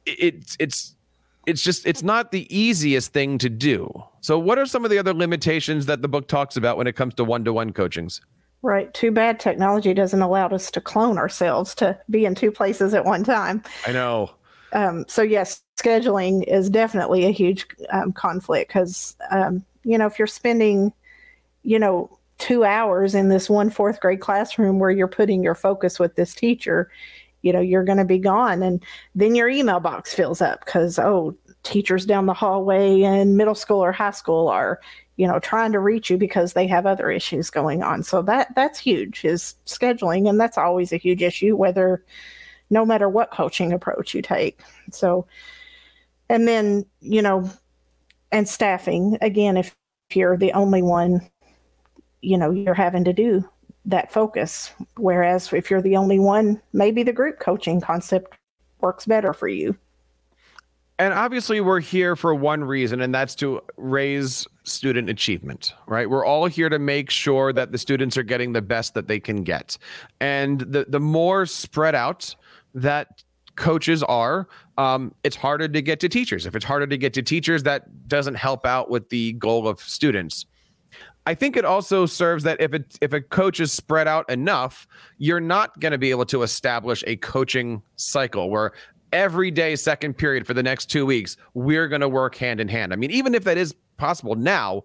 it's 0.05 0.55
it's 0.59 0.95
it's 1.47 1.63
just 1.63 1.87
it's 1.87 2.03
not 2.03 2.31
the 2.31 2.45
easiest 2.55 3.11
thing 3.11 3.39
to 3.39 3.49
do. 3.49 3.91
So, 4.19 4.37
what 4.37 4.59
are 4.59 4.67
some 4.67 4.85
of 4.85 4.91
the 4.91 4.99
other 4.99 5.13
limitations 5.13 5.87
that 5.87 6.03
the 6.03 6.07
book 6.07 6.27
talks 6.27 6.57
about 6.57 6.77
when 6.77 6.85
it 6.85 6.95
comes 6.95 7.15
to 7.15 7.23
one-to-one 7.23 7.73
coachings? 7.73 8.21
Right. 8.61 8.93
Too 8.93 9.09
bad 9.09 9.39
technology 9.39 9.95
doesn't 9.95 10.21
allow 10.21 10.47
us 10.49 10.69
to 10.69 10.79
clone 10.79 11.17
ourselves 11.17 11.73
to 11.75 11.97
be 12.11 12.25
in 12.25 12.35
two 12.35 12.51
places 12.51 12.93
at 12.93 13.03
one 13.03 13.23
time. 13.23 13.63
I 13.87 13.93
know. 13.93 14.29
Um, 14.73 15.05
so 15.07 15.21
yes, 15.21 15.61
scheduling 15.79 16.43
is 16.47 16.69
definitely 16.69 17.25
a 17.25 17.31
huge 17.31 17.65
um, 17.89 18.13
conflict 18.13 18.69
because 18.69 19.15
um, 19.31 19.65
you 19.83 19.97
know, 19.97 20.05
if 20.05 20.19
you're 20.19 20.27
spending, 20.27 20.93
you 21.63 21.79
know, 21.79 22.17
two 22.37 22.63
hours 22.63 23.13
in 23.13 23.29
this 23.29 23.49
one 23.49 23.69
fourth 23.69 23.99
grade 23.99 24.19
classroom 24.19 24.79
where 24.79 24.89
you're 24.89 25.07
putting 25.07 25.43
your 25.43 25.55
focus 25.55 25.99
with 25.99 26.15
this 26.15 26.33
teacher, 26.33 26.89
you 27.41 27.53
know, 27.53 27.59
you're 27.59 27.83
going 27.83 27.97
to 27.97 28.05
be 28.05 28.17
gone. 28.17 28.63
And 28.63 28.83
then 29.15 29.35
your 29.35 29.49
email 29.49 29.79
box 29.79 30.13
fills 30.13 30.41
up 30.41 30.65
because, 30.65 30.97
oh, 30.99 31.35
teachers 31.63 32.05
down 32.05 32.25
the 32.25 32.33
hallway 32.33 33.01
in 33.01 33.37
middle 33.37 33.55
school 33.55 33.79
or 33.79 33.91
high 33.91 34.11
school 34.11 34.47
are, 34.47 34.79
you 35.17 35.27
know, 35.27 35.39
trying 35.39 35.71
to 35.71 35.79
reach 35.79 36.09
you 36.09 36.17
because 36.17 36.53
they 36.53 36.67
have 36.67 36.85
other 36.85 37.11
issues 37.11 37.49
going 37.49 37.83
on. 37.83 38.03
So 38.03 38.21
that 38.23 38.53
that's 38.55 38.79
huge 38.79 39.23
is 39.23 39.55
scheduling. 39.65 40.27
And 40.27 40.39
that's 40.39 40.57
always 40.57 40.91
a 40.91 40.97
huge 40.97 41.21
issue, 41.21 41.55
whether 41.55 42.03
no 42.71 42.83
matter 42.83 43.07
what 43.07 43.29
coaching 43.29 43.71
approach 43.71 44.15
you 44.15 44.23
take. 44.23 44.59
So, 44.91 45.27
and 46.27 46.47
then, 46.47 46.85
you 47.01 47.21
know, 47.21 47.47
and 48.31 48.49
staffing 48.49 49.19
again, 49.21 49.57
if 49.57 49.75
you're 50.15 50.37
the 50.37 50.53
only 50.53 50.81
one 50.81 51.21
you 52.21 52.37
know 52.37 52.51
you're 52.51 52.73
having 52.73 53.03
to 53.03 53.13
do 53.13 53.47
that 53.85 54.11
focus. 54.11 54.71
Whereas 54.97 55.51
if 55.51 55.71
you're 55.71 55.81
the 55.81 55.97
only 55.97 56.19
one 56.19 56.61
maybe 56.73 57.03
the 57.03 57.13
group 57.13 57.39
coaching 57.39 57.81
concept 57.81 58.37
works 58.79 59.05
better 59.05 59.33
for 59.33 59.47
you. 59.47 59.75
And 60.99 61.15
obviously 61.15 61.61
we're 61.61 61.79
here 61.79 62.15
for 62.15 62.35
one 62.35 62.63
reason 62.63 63.01
and 63.01 63.13
that's 63.13 63.33
to 63.35 63.61
raise 63.77 64.47
student 64.63 65.09
achievement 65.09 65.73
right? 65.87 66.09
We're 66.09 66.25
all 66.25 66.45
here 66.45 66.69
to 66.69 66.77
make 66.77 67.09
sure 67.09 67.51
that 67.53 67.71
the 67.71 67.79
students 67.79 68.17
are 68.17 68.23
getting 68.23 68.53
the 68.53 68.61
best 68.61 68.93
that 68.93 69.07
they 69.07 69.19
can 69.19 69.43
get. 69.43 69.77
And 70.19 70.61
the 70.61 70.85
the 70.87 70.99
more 70.99 71.47
spread 71.47 71.95
out 71.95 72.35
that 72.73 73.23
coaches 73.55 74.01
are 74.03 74.47
um, 74.77 75.13
it's 75.23 75.35
harder 75.35 75.67
to 75.67 75.81
get 75.81 75.99
to 75.99 76.09
teachers. 76.09 76.45
If 76.45 76.55
it's 76.55 76.65
harder 76.65 76.87
to 76.87 76.97
get 76.97 77.13
to 77.13 77.21
teachers 77.21 77.63
that 77.63 78.07
doesn't 78.07 78.35
help 78.35 78.65
out 78.65 78.89
with 78.89 79.09
the 79.09 79.33
goal 79.33 79.67
of 79.67 79.79
students. 79.79 80.45
I 81.27 81.35
think 81.35 81.55
it 81.55 81.65
also 81.65 82.07
serves 82.07 82.43
that 82.45 82.59
if 82.59 82.73
it 82.73 82.97
if 82.99 83.13
a 83.13 83.21
coach 83.21 83.59
is 83.59 83.71
spread 83.71 84.07
out 84.07 84.27
enough, 84.29 84.87
you're 85.19 85.39
not 85.39 85.79
going 85.79 85.91
to 85.91 85.99
be 85.99 86.09
able 86.09 86.25
to 86.25 86.41
establish 86.41 87.03
a 87.05 87.15
coaching 87.17 87.83
cycle 87.95 88.49
where 88.49 88.71
every 89.13 89.51
day 89.51 89.75
second 89.75 90.17
period 90.17 90.47
for 90.47 90.53
the 90.53 90.63
next 90.63 90.85
2 90.85 91.05
weeks 91.05 91.35
we're 91.53 91.87
going 91.87 92.01
to 92.01 92.09
work 92.09 92.35
hand 92.35 92.59
in 92.59 92.67
hand. 92.67 92.91
I 92.91 92.95
mean, 92.95 93.11
even 93.11 93.35
if 93.35 93.43
that 93.43 93.57
is 93.57 93.75
possible 93.97 94.35
now, 94.35 94.83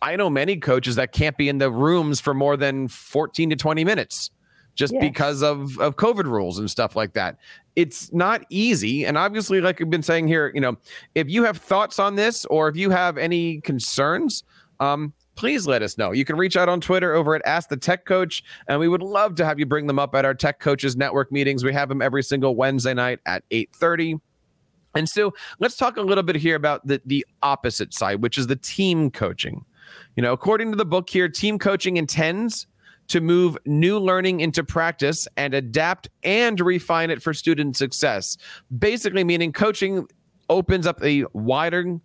I 0.00 0.16
know 0.16 0.28
many 0.28 0.56
coaches 0.56 0.96
that 0.96 1.12
can't 1.12 1.36
be 1.36 1.48
in 1.48 1.58
the 1.58 1.70
rooms 1.70 2.20
for 2.20 2.34
more 2.34 2.56
than 2.56 2.88
14 2.88 3.50
to 3.50 3.56
20 3.56 3.84
minutes 3.84 4.30
just 4.74 4.92
yes. 4.92 5.02
because 5.02 5.42
of 5.42 5.78
of 5.78 5.96
COVID 5.96 6.24
rules 6.24 6.58
and 6.58 6.70
stuff 6.70 6.96
like 6.96 7.12
that. 7.14 7.38
It's 7.74 8.12
not 8.12 8.44
easy, 8.50 9.04
and 9.04 9.16
obviously, 9.16 9.60
like 9.60 9.80
I've 9.80 9.90
been 9.90 10.02
saying 10.02 10.28
here, 10.28 10.52
you 10.54 10.60
know, 10.60 10.76
if 11.14 11.28
you 11.28 11.44
have 11.44 11.56
thoughts 11.56 11.98
on 11.98 12.16
this 12.16 12.44
or 12.46 12.68
if 12.68 12.76
you 12.76 12.90
have 12.90 13.16
any 13.16 13.60
concerns, 13.62 14.44
um, 14.80 15.12
please 15.36 15.66
let 15.66 15.82
us 15.82 15.96
know. 15.96 16.12
You 16.12 16.24
can 16.24 16.36
reach 16.36 16.56
out 16.56 16.68
on 16.68 16.80
Twitter 16.80 17.14
over 17.14 17.34
at 17.34 17.42
Ask 17.46 17.68
the 17.68 17.76
Tech 17.76 18.04
Coach, 18.04 18.44
and 18.68 18.78
we 18.78 18.88
would 18.88 19.02
love 19.02 19.34
to 19.36 19.44
have 19.44 19.58
you 19.58 19.66
bring 19.66 19.86
them 19.86 19.98
up 19.98 20.14
at 20.14 20.24
our 20.24 20.34
Tech 20.34 20.60
Coaches 20.60 20.96
Network 20.96 21.32
meetings. 21.32 21.64
We 21.64 21.72
have 21.72 21.88
them 21.88 22.02
every 22.02 22.22
single 22.22 22.56
Wednesday 22.56 22.94
night 22.94 23.20
at 23.26 23.44
8:30. 23.50 24.20
And 24.94 25.08
so 25.08 25.32
let's 25.58 25.76
talk 25.76 25.96
a 25.96 26.02
little 26.02 26.22
bit 26.22 26.36
here 26.36 26.54
about 26.56 26.86
the, 26.86 27.00
the 27.06 27.24
opposite 27.42 27.94
side, 27.94 28.20
which 28.20 28.36
is 28.36 28.46
the 28.46 28.56
team 28.56 29.10
coaching. 29.10 29.64
You 30.16 30.22
know, 30.22 30.32
according 30.32 30.70
to 30.70 30.76
the 30.76 30.84
book 30.84 31.08
here, 31.08 31.28
team 31.28 31.58
coaching 31.58 31.96
intends 31.96 32.66
to 33.08 33.20
move 33.20 33.56
new 33.66 33.98
learning 33.98 34.40
into 34.40 34.64
practice 34.64 35.28
and 35.36 35.54
adapt 35.54 36.08
and 36.22 36.58
refine 36.60 37.10
it 37.10 37.22
for 37.22 37.34
student 37.34 37.76
success. 37.76 38.36
Basically, 38.78 39.24
meaning 39.24 39.52
coaching 39.52 40.06
opens 40.48 40.86
up 40.86 41.02
a 41.02 41.24
wider 41.32 42.00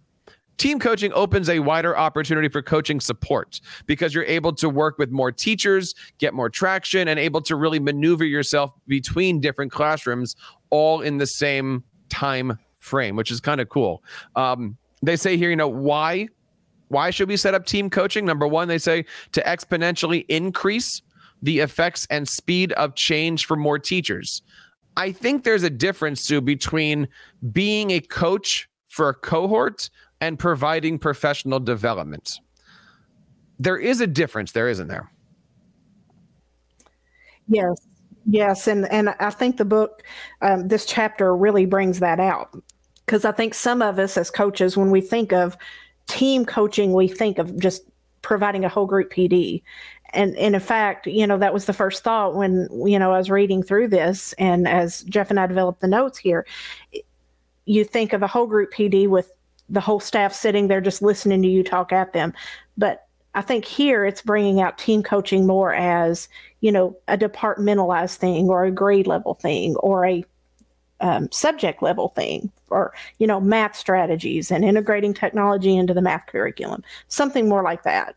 Team 0.57 0.79
coaching 0.79 1.13
opens 1.13 1.49
a 1.49 1.59
wider 1.59 1.95
opportunity 1.95 2.49
for 2.49 2.63
coaching 2.63 2.99
support 2.99 3.61
because 3.85 4.15
you're 4.15 4.23
able 4.25 4.51
to 4.53 4.69
work 4.69 4.97
with 4.97 5.11
more 5.11 5.31
teachers, 5.31 5.93
get 6.17 6.33
more 6.33 6.49
traction, 6.49 7.07
and 7.07 7.19
able 7.19 7.41
to 7.41 7.55
really 7.55 7.79
maneuver 7.79 8.25
yourself 8.25 8.71
between 8.87 9.39
different 9.39 9.71
classrooms 9.71 10.35
all 10.71 11.01
in 11.01 11.17
the 11.17 11.27
same 11.27 11.83
time 12.09 12.57
frame, 12.79 13.15
which 13.15 13.29
is 13.29 13.39
kind 13.39 13.61
of 13.61 13.69
cool. 13.69 14.03
Um, 14.35 14.77
they 15.03 15.15
say 15.15 15.37
here, 15.37 15.51
you 15.51 15.55
know, 15.55 15.67
why? 15.67 16.27
Why 16.89 17.09
should 17.09 17.29
we 17.29 17.37
set 17.37 17.53
up 17.53 17.65
team 17.65 17.89
coaching? 17.89 18.25
Number 18.25 18.47
one, 18.47 18.67
they 18.67 18.77
say 18.77 19.05
to 19.33 19.41
exponentially 19.41 20.25
increase 20.29 21.01
the 21.41 21.59
effects 21.59 22.07
and 22.09 22.27
speed 22.27 22.71
of 22.73 22.95
change 22.95 23.45
for 23.45 23.55
more 23.55 23.77
teachers. 23.77 24.41
I 24.95 25.11
think 25.11 25.43
there's 25.43 25.63
a 25.63 25.69
difference, 25.69 26.25
too, 26.25 26.41
between 26.41 27.07
being 27.51 27.91
a 27.91 27.99
coach 27.99 28.67
for 28.87 29.09
a 29.09 29.13
cohort 29.13 29.89
and 30.21 30.39
providing 30.39 30.97
professional 30.97 31.59
development. 31.59 32.39
There 33.59 33.77
is 33.77 34.01
a 34.01 34.07
difference 34.07 34.51
there, 34.51 34.69
isn't 34.69 34.87
there? 34.87 35.11
Yes, 37.47 37.87
yes, 38.25 38.67
and 38.67 38.91
and 38.91 39.09
I 39.19 39.29
think 39.29 39.57
the 39.57 39.65
book, 39.65 40.03
um, 40.41 40.67
this 40.67 40.85
chapter 40.85 41.35
really 41.35 41.65
brings 41.65 41.99
that 41.99 42.19
out 42.19 42.61
because 43.05 43.23
I 43.23 43.31
think 43.31 43.53
some 43.53 43.81
of 43.81 43.99
us 43.99 44.17
as 44.17 44.29
coaches, 44.29 44.75
when 44.75 44.91
we 44.91 44.99
think 44.99 45.31
of 45.31 45.57
team 46.07 46.45
coaching, 46.45 46.93
we 46.93 47.07
think 47.07 47.37
of 47.37 47.57
just 47.59 47.83
providing 48.21 48.65
a 48.65 48.69
whole 48.69 48.85
group 48.85 49.11
PD. 49.11 49.61
And, 50.13 50.35
and 50.37 50.55
in 50.55 50.61
fact, 50.61 51.05
you 51.07 51.27
know, 51.27 51.37
that 51.37 51.53
was 51.53 51.65
the 51.65 51.73
first 51.73 52.03
thought 52.03 52.35
when, 52.35 52.67
you 52.85 52.97
know, 52.97 53.11
I 53.11 53.17
was 53.17 53.29
reading 53.29 53.61
through 53.61 53.89
this 53.89 54.33
and 54.33 54.67
as 54.67 55.03
Jeff 55.03 55.29
and 55.29 55.39
I 55.39 55.47
developed 55.47 55.81
the 55.81 55.87
notes 55.87 56.17
here, 56.17 56.45
you 57.65 57.83
think 57.83 58.13
of 58.13 58.23
a 58.23 58.27
whole 58.27 58.47
group 58.47 58.73
PD 58.73 59.07
with 59.07 59.31
the 59.69 59.81
whole 59.81 59.99
staff 59.99 60.33
sitting 60.33 60.67
there 60.67 60.79
just 60.79 61.01
listening 61.01 61.41
to 61.41 61.47
you 61.47 61.63
talk 61.63 61.91
at 61.91 62.13
them. 62.13 62.33
But 62.77 63.05
I 63.35 63.41
think 63.41 63.65
here 63.65 64.05
it's 64.05 64.21
bringing 64.21 64.61
out 64.61 64.77
team 64.77 65.03
coaching 65.03 65.45
more 65.45 65.73
as, 65.73 66.29
you 66.61 66.71
know, 66.71 66.97
a 67.07 67.17
departmentalized 67.17 68.15
thing 68.15 68.49
or 68.49 68.63
a 68.63 68.71
grade 68.71 69.07
level 69.07 69.33
thing 69.33 69.75
or 69.75 70.05
a 70.05 70.23
um, 71.01 71.29
subject 71.31 71.83
level 71.83 72.09
thing 72.09 72.51
or, 72.69 72.93
you 73.19 73.27
know, 73.27 73.39
math 73.39 73.75
strategies 73.75 74.51
and 74.51 74.63
integrating 74.63 75.13
technology 75.13 75.75
into 75.75 75.93
the 75.93 76.01
math 76.01 76.25
curriculum, 76.27 76.83
something 77.07 77.47
more 77.47 77.63
like 77.63 77.83
that 77.83 78.15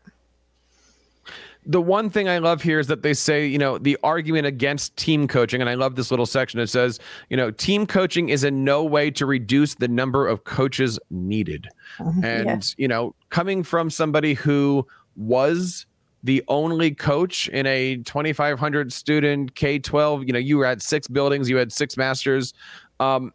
the 1.65 1.81
one 1.81 2.09
thing 2.09 2.27
I 2.27 2.39
love 2.39 2.61
here 2.61 2.79
is 2.79 2.87
that 2.87 3.03
they 3.03 3.13
say, 3.13 3.45
you 3.45 3.57
know, 3.57 3.77
the 3.77 3.97
argument 4.03 4.47
against 4.47 4.95
team 4.97 5.27
coaching, 5.27 5.61
and 5.61 5.69
I 5.69 5.75
love 5.75 5.95
this 5.95 6.09
little 6.09 6.25
section. 6.25 6.59
It 6.59 6.67
says, 6.67 6.99
you 7.29 7.37
know, 7.37 7.51
team 7.51 7.85
coaching 7.85 8.29
is 8.29 8.43
in 8.43 8.63
no 8.63 8.83
way 8.83 9.11
to 9.11 9.25
reduce 9.25 9.75
the 9.75 9.87
number 9.87 10.27
of 10.27 10.43
coaches 10.43 10.99
needed. 11.11 11.67
Mm-hmm. 11.99 12.25
And, 12.25 12.75
you 12.77 12.87
know, 12.87 13.13
coming 13.29 13.63
from 13.63 13.89
somebody 13.89 14.33
who 14.33 14.87
was 15.15 15.85
the 16.23 16.43
only 16.47 16.91
coach 16.91 17.47
in 17.49 17.65
a 17.67 17.97
2,500 17.97 18.91
student 18.91 19.53
K 19.55 19.77
12, 19.77 20.23
you 20.25 20.33
know, 20.33 20.39
you 20.39 20.57
were 20.57 20.65
at 20.65 20.81
six 20.81 21.07
buildings, 21.07 21.49
you 21.49 21.57
had 21.57 21.71
six 21.71 21.95
masters. 21.95 22.53
Um, 22.99 23.33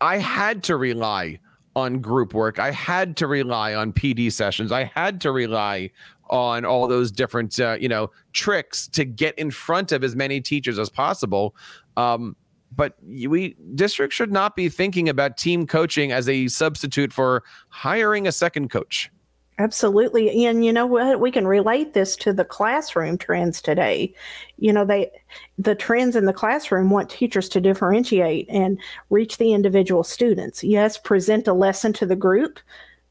I 0.00 0.18
had 0.18 0.62
to 0.64 0.76
rely 0.76 1.38
on 1.74 2.00
group 2.00 2.34
work. 2.34 2.58
I 2.58 2.70
had 2.70 3.16
to 3.18 3.26
rely 3.26 3.74
on 3.74 3.92
PD 3.92 4.32
sessions. 4.32 4.72
I 4.72 4.84
had 4.84 5.20
to 5.22 5.32
rely 5.32 5.90
on 6.30 6.64
all 6.64 6.86
those 6.88 7.10
different 7.10 7.58
uh, 7.58 7.76
you 7.80 7.88
know 7.88 8.10
tricks 8.32 8.88
to 8.88 9.04
get 9.04 9.38
in 9.38 9.50
front 9.50 9.92
of 9.92 10.04
as 10.04 10.14
many 10.14 10.40
teachers 10.40 10.78
as 10.78 10.90
possible 10.90 11.54
um, 11.96 12.36
but 12.74 12.94
we 13.02 13.56
districts 13.74 14.14
should 14.14 14.30
not 14.30 14.54
be 14.54 14.68
thinking 14.68 15.08
about 15.08 15.36
team 15.36 15.66
coaching 15.66 16.12
as 16.12 16.28
a 16.28 16.48
substitute 16.48 17.12
for 17.12 17.42
hiring 17.70 18.26
a 18.26 18.32
second 18.32 18.70
coach 18.70 19.10
absolutely 19.58 20.46
and 20.46 20.64
you 20.64 20.72
know 20.72 20.86
what? 20.86 21.20
We 21.20 21.30
can 21.30 21.46
relate 21.46 21.94
this 21.94 22.16
to 22.16 22.32
the 22.32 22.44
classroom 22.44 23.18
trends 23.18 23.60
today. 23.60 24.14
You 24.58 24.72
know 24.72 24.84
they 24.84 25.10
the 25.58 25.74
trends 25.74 26.16
in 26.16 26.24
the 26.24 26.32
classroom 26.32 26.90
want 26.90 27.10
teachers 27.10 27.48
to 27.50 27.60
differentiate 27.60 28.48
and 28.48 28.78
reach 29.10 29.38
the 29.38 29.52
individual 29.52 30.04
students. 30.04 30.62
Yes 30.64 30.98
present 30.98 31.48
a 31.48 31.52
lesson 31.52 31.92
to 31.94 32.06
the 32.06 32.16
group 32.16 32.60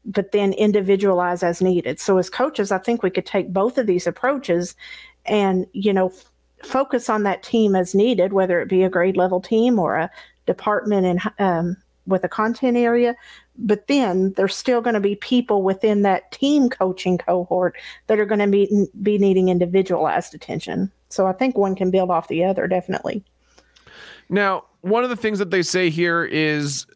but 0.08 0.32
then 0.32 0.52
individualize 0.54 1.42
as 1.42 1.60
needed. 1.60 2.00
So 2.00 2.18
as 2.18 2.30
coaches, 2.30 2.72
I 2.72 2.78
think 2.78 3.02
we 3.02 3.10
could 3.10 3.26
take 3.26 3.52
both 3.52 3.76
of 3.78 3.86
these 3.86 4.06
approaches 4.06 4.74
and, 5.26 5.66
you 5.72 5.92
know, 5.92 6.08
f- 6.08 6.30
focus 6.64 7.10
on 7.10 7.24
that 7.24 7.42
team 7.42 7.76
as 7.76 7.94
needed, 7.94 8.32
whether 8.32 8.60
it 8.60 8.68
be 8.68 8.82
a 8.82 8.88
grade 8.88 9.16
level 9.16 9.40
team 9.40 9.78
or 9.78 9.96
a 9.96 10.10
department 10.46 11.06
and 11.06 11.20
um, 11.38 11.76
with 12.08 12.24
a 12.24 12.28
content 12.28 12.76
area. 12.76 13.14
But 13.56 13.86
then 13.86 14.32
there's 14.32 14.56
still 14.56 14.80
going 14.80 14.94
to 14.94 15.00
be 15.00 15.16
people 15.16 15.62
within 15.62 16.02
that 16.02 16.32
team 16.32 16.68
coaching 16.70 17.18
cohort 17.18 17.76
that 18.06 18.18
are 18.18 18.26
going 18.26 18.40
to 18.40 18.46
be, 18.46 18.86
be 19.02 19.18
needing 19.18 19.48
individualized 19.48 20.34
attention. 20.34 20.90
So 21.08 21.26
I 21.26 21.32
think 21.32 21.56
one 21.56 21.74
can 21.74 21.90
build 21.90 22.10
off 22.10 22.28
the 22.28 22.44
other, 22.44 22.66
definitely. 22.66 23.24
Now, 24.28 24.64
one 24.82 25.04
of 25.04 25.10
the 25.10 25.16
things 25.16 25.38
that 25.38 25.50
they 25.50 25.62
say 25.62 25.90
here 25.90 26.24
is 26.24 26.86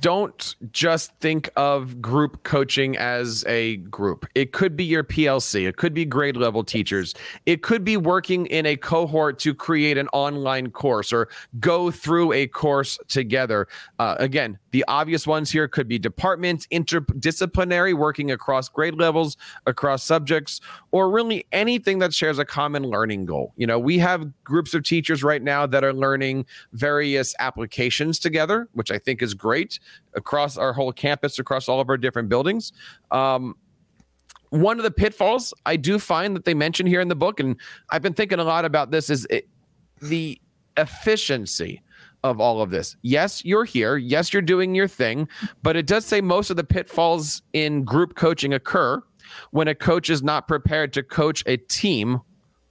don't 0.00 0.54
just 0.70 1.12
think 1.20 1.50
of 1.56 2.00
group 2.00 2.44
coaching 2.44 2.96
as 2.96 3.44
a 3.48 3.78
group. 3.78 4.26
It 4.34 4.52
could 4.52 4.76
be 4.76 4.84
your 4.84 5.02
PLC, 5.02 5.66
it 5.66 5.76
could 5.76 5.92
be 5.92 6.04
grade 6.04 6.36
level 6.36 6.62
teachers, 6.62 7.14
it 7.46 7.62
could 7.62 7.84
be 7.84 7.96
working 7.96 8.46
in 8.46 8.64
a 8.64 8.76
cohort 8.76 9.38
to 9.40 9.54
create 9.54 9.98
an 9.98 10.08
online 10.08 10.70
course 10.70 11.12
or 11.12 11.28
go 11.58 11.90
through 11.90 12.32
a 12.32 12.46
course 12.46 12.98
together. 13.08 13.66
Uh, 13.98 14.14
again, 14.18 14.58
The 14.72 14.84
obvious 14.88 15.26
ones 15.26 15.50
here 15.50 15.68
could 15.68 15.86
be 15.86 15.98
department, 15.98 16.66
interdisciplinary, 16.72 17.94
working 17.94 18.30
across 18.30 18.68
grade 18.68 18.94
levels, 18.94 19.36
across 19.66 20.02
subjects, 20.02 20.60
or 20.90 21.10
really 21.10 21.46
anything 21.52 21.98
that 22.00 22.12
shares 22.12 22.38
a 22.38 22.44
common 22.44 22.82
learning 22.82 23.26
goal. 23.26 23.52
You 23.56 23.66
know, 23.66 23.78
we 23.78 23.98
have 23.98 24.30
groups 24.44 24.74
of 24.74 24.82
teachers 24.82 25.22
right 25.22 25.42
now 25.42 25.66
that 25.66 25.84
are 25.84 25.92
learning 25.92 26.46
various 26.72 27.34
applications 27.38 28.18
together, 28.18 28.68
which 28.72 28.90
I 28.90 28.98
think 28.98 29.22
is 29.22 29.34
great 29.34 29.78
across 30.14 30.56
our 30.56 30.72
whole 30.72 30.92
campus, 30.92 31.38
across 31.38 31.68
all 31.68 31.80
of 31.80 31.88
our 31.88 31.96
different 31.96 32.28
buildings. 32.28 32.72
Um, 33.10 33.56
one 34.50 34.78
of 34.78 34.84
the 34.84 34.90
pitfalls 34.90 35.54
I 35.64 35.76
do 35.76 35.98
find 35.98 36.36
that 36.36 36.44
they 36.44 36.54
mention 36.54 36.86
here 36.86 37.00
in 37.00 37.08
the 37.08 37.14
book, 37.14 37.40
and 37.40 37.56
I've 37.90 38.02
been 38.02 38.12
thinking 38.12 38.38
a 38.38 38.44
lot 38.44 38.64
about 38.64 38.90
this, 38.90 39.08
is 39.08 39.26
it, 39.30 39.48
the 40.00 40.40
efficiency 40.76 41.82
of 42.24 42.40
all 42.40 42.62
of 42.62 42.70
this. 42.70 42.96
Yes, 43.02 43.44
you're 43.44 43.64
here. 43.64 43.96
Yes, 43.96 44.32
you're 44.32 44.42
doing 44.42 44.74
your 44.74 44.88
thing, 44.88 45.28
but 45.62 45.76
it 45.76 45.86
does 45.86 46.04
say 46.04 46.20
most 46.20 46.50
of 46.50 46.56
the 46.56 46.64
pitfalls 46.64 47.42
in 47.52 47.84
group 47.84 48.14
coaching 48.14 48.52
occur 48.52 49.02
when 49.50 49.68
a 49.68 49.74
coach 49.74 50.10
is 50.10 50.22
not 50.22 50.48
prepared 50.48 50.92
to 50.92 51.02
coach 51.02 51.42
a 51.46 51.56
team 51.56 52.20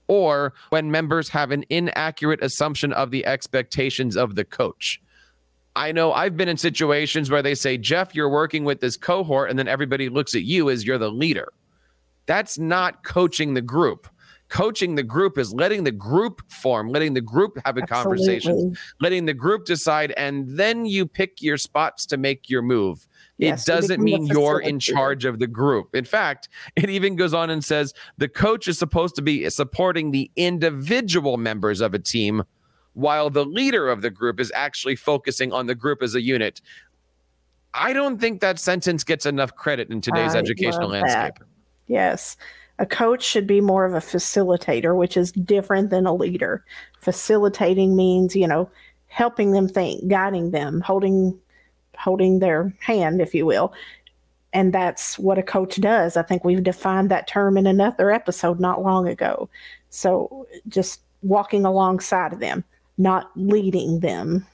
or 0.08 0.52
when 0.70 0.90
members 0.90 1.28
have 1.28 1.50
an 1.50 1.64
inaccurate 1.70 2.42
assumption 2.42 2.92
of 2.92 3.10
the 3.10 3.24
expectations 3.26 4.16
of 4.16 4.34
the 4.34 4.44
coach. 4.44 5.00
I 5.74 5.92
know 5.92 6.12
I've 6.12 6.36
been 6.36 6.48
in 6.48 6.58
situations 6.58 7.30
where 7.30 7.42
they 7.42 7.54
say, 7.54 7.78
Jeff, 7.78 8.14
you're 8.14 8.28
working 8.28 8.64
with 8.64 8.80
this 8.80 8.96
cohort, 8.96 9.48
and 9.48 9.58
then 9.58 9.68
everybody 9.68 10.10
looks 10.10 10.34
at 10.34 10.42
you 10.42 10.68
as 10.68 10.84
you're 10.84 10.98
the 10.98 11.10
leader. 11.10 11.48
That's 12.26 12.58
not 12.58 13.04
coaching 13.04 13.54
the 13.54 13.62
group 13.62 14.06
coaching 14.52 14.96
the 14.96 15.02
group 15.02 15.38
is 15.38 15.54
letting 15.54 15.82
the 15.82 15.90
group 15.90 16.42
form, 16.50 16.88
letting 16.88 17.14
the 17.14 17.22
group 17.22 17.58
have 17.64 17.78
a 17.78 17.82
Absolutely. 17.82 18.38
conversation, 18.38 18.76
letting 19.00 19.24
the 19.24 19.32
group 19.32 19.64
decide, 19.64 20.12
and 20.18 20.46
then 20.46 20.84
you 20.84 21.06
pick 21.06 21.40
your 21.40 21.56
spots 21.56 22.04
to 22.04 22.18
make 22.18 22.50
your 22.50 22.60
move. 22.60 23.08
Yes, 23.38 23.66
it 23.66 23.72
doesn't 23.72 24.02
mean 24.02 24.26
you're 24.26 24.60
in 24.60 24.78
charge 24.78 25.24
of 25.24 25.38
the 25.38 25.46
group. 25.46 25.94
In 25.94 26.04
fact, 26.04 26.50
it 26.76 26.90
even 26.90 27.16
goes 27.16 27.32
on 27.32 27.48
and 27.48 27.64
says 27.64 27.94
the 28.18 28.28
coach 28.28 28.68
is 28.68 28.78
supposed 28.78 29.16
to 29.16 29.22
be 29.22 29.48
supporting 29.48 30.10
the 30.10 30.30
individual 30.36 31.38
members 31.38 31.80
of 31.80 31.94
a 31.94 31.98
team 31.98 32.44
while 32.92 33.30
the 33.30 33.46
leader 33.46 33.88
of 33.88 34.02
the 34.02 34.10
group 34.10 34.38
is 34.38 34.52
actually 34.54 34.96
focusing 34.96 35.50
on 35.50 35.66
the 35.66 35.74
group 35.74 36.02
as 36.02 36.14
a 36.14 36.20
unit. 36.20 36.60
I 37.72 37.94
don't 37.94 38.20
think 38.20 38.42
that 38.42 38.58
sentence 38.58 39.02
gets 39.02 39.24
enough 39.24 39.56
credit 39.56 39.88
in 39.88 40.02
today's 40.02 40.34
I 40.34 40.40
educational 40.40 40.90
landscape. 40.90 41.42
Yes 41.86 42.36
a 42.78 42.86
coach 42.86 43.22
should 43.22 43.46
be 43.46 43.60
more 43.60 43.84
of 43.84 43.94
a 43.94 43.98
facilitator, 43.98 44.96
which 44.96 45.16
is 45.16 45.32
different 45.32 45.90
than 45.90 46.06
a 46.06 46.14
leader. 46.14 46.64
Facilitating 47.00 47.94
means, 47.94 48.34
you 48.34 48.46
know, 48.46 48.70
helping 49.08 49.52
them 49.52 49.68
think, 49.68 50.08
guiding 50.08 50.50
them, 50.50 50.80
holding 50.80 51.38
holding 51.98 52.38
their 52.38 52.72
hand, 52.80 53.20
if 53.20 53.34
you 53.34 53.46
will. 53.46 53.72
And 54.52 54.72
that's 54.72 55.18
what 55.18 55.38
a 55.38 55.42
coach 55.42 55.80
does. 55.80 56.16
I 56.16 56.22
think 56.22 56.44
we've 56.44 56.62
defined 56.62 57.10
that 57.10 57.26
term 57.26 57.56
in 57.56 57.66
another 57.66 58.10
episode 58.10 58.60
not 58.60 58.82
long 58.82 59.08
ago. 59.08 59.48
So 59.90 60.46
just 60.68 61.00
walking 61.22 61.64
alongside 61.64 62.32
of 62.32 62.40
them, 62.40 62.64
not 62.98 63.30
leading 63.36 64.00
them. 64.00 64.46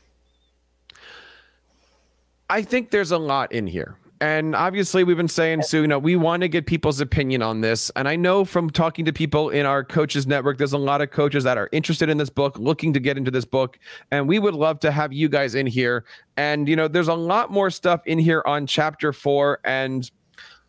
I 2.51 2.63
think 2.63 2.91
there's 2.91 3.11
a 3.11 3.19
lot 3.19 3.53
in 3.53 3.67
here. 3.67 3.97
And 4.21 4.57
obviously, 4.57 5.05
we've 5.05 5.17
been 5.17 5.29
saying, 5.29 5.63
Sue, 5.63 5.83
you 5.83 5.87
know, 5.87 5.99
we 5.99 6.17
want 6.17 6.41
to 6.41 6.49
get 6.49 6.67
people's 6.67 7.01
opinion 7.01 7.41
on 7.41 7.61
this. 7.61 7.91
And 7.95 8.09
I 8.09 8.17
know 8.17 8.45
from 8.45 8.69
talking 8.69 9.05
to 9.05 9.13
people 9.13 9.51
in 9.51 9.65
our 9.65 9.85
coaches 9.85 10.27
network, 10.27 10.59
there's 10.59 10.73
a 10.73 10.79
lot 10.79 11.01
of 11.01 11.11
coaches 11.11 11.45
that 11.45 11.57
are 11.57 11.69
interested 11.71 12.09
in 12.09 12.17
this 12.17 12.31
book, 12.31 12.59
looking 12.59 12.93
to 12.95 13.01
get 13.01 13.17
into 13.17 13.31
this 13.31 13.45
book. 13.45 13.79
And 14.11 14.27
we 14.27 14.41
would 14.41 14.55
love 14.55 14.81
to 14.81 14.91
have 14.91 15.13
you 15.13 15.29
guys 15.29 15.55
in 15.55 15.69
here. 15.69 16.05
And, 16.37 16.69
you 16.69 16.75
know, 16.75 16.89
there's 16.89 17.09
a 17.09 17.15
lot 17.15 17.53
more 17.53 17.71
stuff 17.71 18.01
in 18.07 18.19
here 18.19 18.43
on 18.45 18.67
chapter 18.67 19.13
four. 19.13 19.61
And 19.65 20.11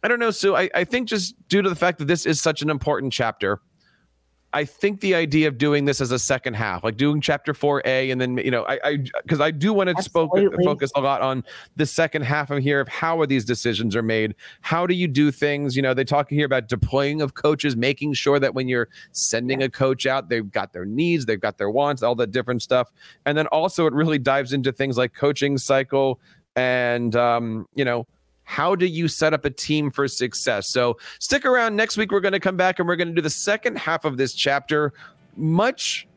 I 0.03 0.07
don't 0.07 0.19
know, 0.19 0.31
Sue, 0.31 0.55
I, 0.55 0.69
I 0.75 0.83
think 0.83 1.07
just 1.07 1.35
due 1.49 1.63
to 1.63 1.69
the 1.69 1.75
fact 1.75 1.97
that 1.99 2.05
this 2.05 2.27
is 2.27 2.39
such 2.39 2.61
an 2.61 2.69
important 2.69 3.13
chapter, 3.13 3.61
I 4.51 4.65
think 4.65 5.01
the 5.01 5.13
idea 5.13 5.47
of 5.47 5.57
doing 5.59 5.85
this 5.85 6.01
as 6.01 6.11
a 6.11 6.17
second 6.17 6.55
half, 6.55 6.83
like 6.83 6.97
doing 6.97 7.21
chapter 7.21 7.53
four 7.53 7.83
A, 7.85 8.09
and 8.09 8.19
then 8.19 8.37
you 8.37 8.49
know, 8.49 8.65
I 8.67 8.97
because 9.21 9.39
I, 9.39 9.47
I, 9.47 9.51
do 9.51 9.73
want 9.73 9.95
to 9.95 10.03
spoke, 10.03 10.31
focus 10.63 10.91
a 10.95 11.01
lot 11.01 11.21
on 11.21 11.43
the 11.75 11.85
second 11.85 12.23
half 12.23 12.49
of 12.49 12.63
here 12.63 12.79
of 12.79 12.87
how 12.87 13.19
are 13.21 13.27
these 13.27 13.45
decisions 13.45 13.95
are 13.95 14.01
made, 14.01 14.33
how 14.61 14.87
do 14.87 14.95
you 14.95 15.07
do 15.07 15.31
things? 15.31 15.75
You 15.75 15.83
know, 15.83 15.93
they 15.93 16.03
talk 16.03 16.31
here 16.31 16.45
about 16.45 16.67
deploying 16.67 17.21
of 17.21 17.35
coaches, 17.35 17.75
making 17.75 18.13
sure 18.13 18.39
that 18.39 18.55
when 18.55 18.67
you're 18.67 18.89
sending 19.11 19.61
a 19.61 19.69
coach 19.69 20.07
out, 20.07 20.29
they've 20.29 20.49
got 20.49 20.73
their 20.73 20.85
needs, 20.85 21.27
they've 21.27 21.39
got 21.39 21.59
their 21.59 21.69
wants, 21.69 22.01
all 22.01 22.15
that 22.15 22.31
different 22.31 22.63
stuff, 22.63 22.91
and 23.25 23.37
then 23.37 23.45
also 23.47 23.85
it 23.85 23.93
really 23.93 24.19
dives 24.19 24.51
into 24.51 24.71
things 24.71 24.97
like 24.97 25.13
coaching 25.13 25.59
cycle 25.59 26.19
and 26.55 27.15
um, 27.15 27.67
you 27.75 27.85
know 27.85 28.07
how 28.49 28.73
do 28.73 28.87
you 28.87 29.07
set 29.07 29.31
up 29.31 29.45
a 29.45 29.51
team 29.51 29.91
for 29.91 30.07
success? 30.07 30.67
So 30.69 30.97
stick 31.19 31.45
around. 31.45 31.75
Next 31.75 31.97
week, 31.97 32.11
we're 32.11 32.19
going 32.19 32.33
to 32.33 32.39
come 32.39 32.57
back 32.57 32.79
and 32.79 32.87
we're 32.87 32.95
going 32.95 33.09
to 33.09 33.13
do 33.13 33.21
the 33.21 33.29
second 33.29 33.77
half 33.77 34.05
of 34.05 34.17
this 34.17 34.33
chapter, 34.33 34.91
much 35.37 36.07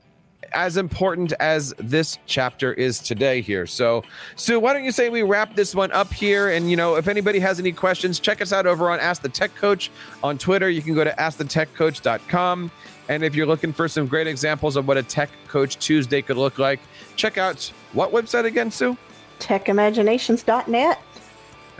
as 0.52 0.78
important 0.78 1.34
as 1.40 1.74
this 1.78 2.18
chapter 2.24 2.72
is 2.72 3.00
today 3.00 3.42
here. 3.42 3.66
So, 3.66 4.02
Sue, 4.36 4.58
why 4.58 4.72
don't 4.72 4.82
you 4.82 4.92
say 4.92 5.10
we 5.10 5.22
wrap 5.22 5.54
this 5.54 5.74
one 5.74 5.92
up 5.92 6.10
here? 6.10 6.48
And, 6.48 6.70
you 6.70 6.76
know, 6.76 6.96
if 6.96 7.06
anybody 7.06 7.38
has 7.38 7.60
any 7.60 7.70
questions, 7.70 8.18
check 8.18 8.40
us 8.40 8.50
out 8.50 8.66
over 8.66 8.90
on 8.90 8.98
Ask 8.98 9.20
the 9.20 9.28
Tech 9.28 9.54
Coach 9.54 9.90
on 10.22 10.38
Twitter. 10.38 10.70
You 10.70 10.80
can 10.80 10.94
go 10.94 11.04
to 11.04 11.12
askthetechcoach.com. 11.12 12.70
And 13.10 13.22
if 13.22 13.34
you're 13.34 13.46
looking 13.46 13.74
for 13.74 13.88
some 13.88 14.06
great 14.06 14.26
examples 14.26 14.76
of 14.76 14.88
what 14.88 14.96
a 14.96 15.02
Tech 15.02 15.28
Coach 15.48 15.78
Tuesday 15.78 16.22
could 16.22 16.38
look 16.38 16.58
like, 16.58 16.80
check 17.14 17.36
out 17.36 17.70
what 17.92 18.10
website 18.10 18.46
again, 18.46 18.70
Sue? 18.70 18.96
techimaginations.net. 19.38 20.98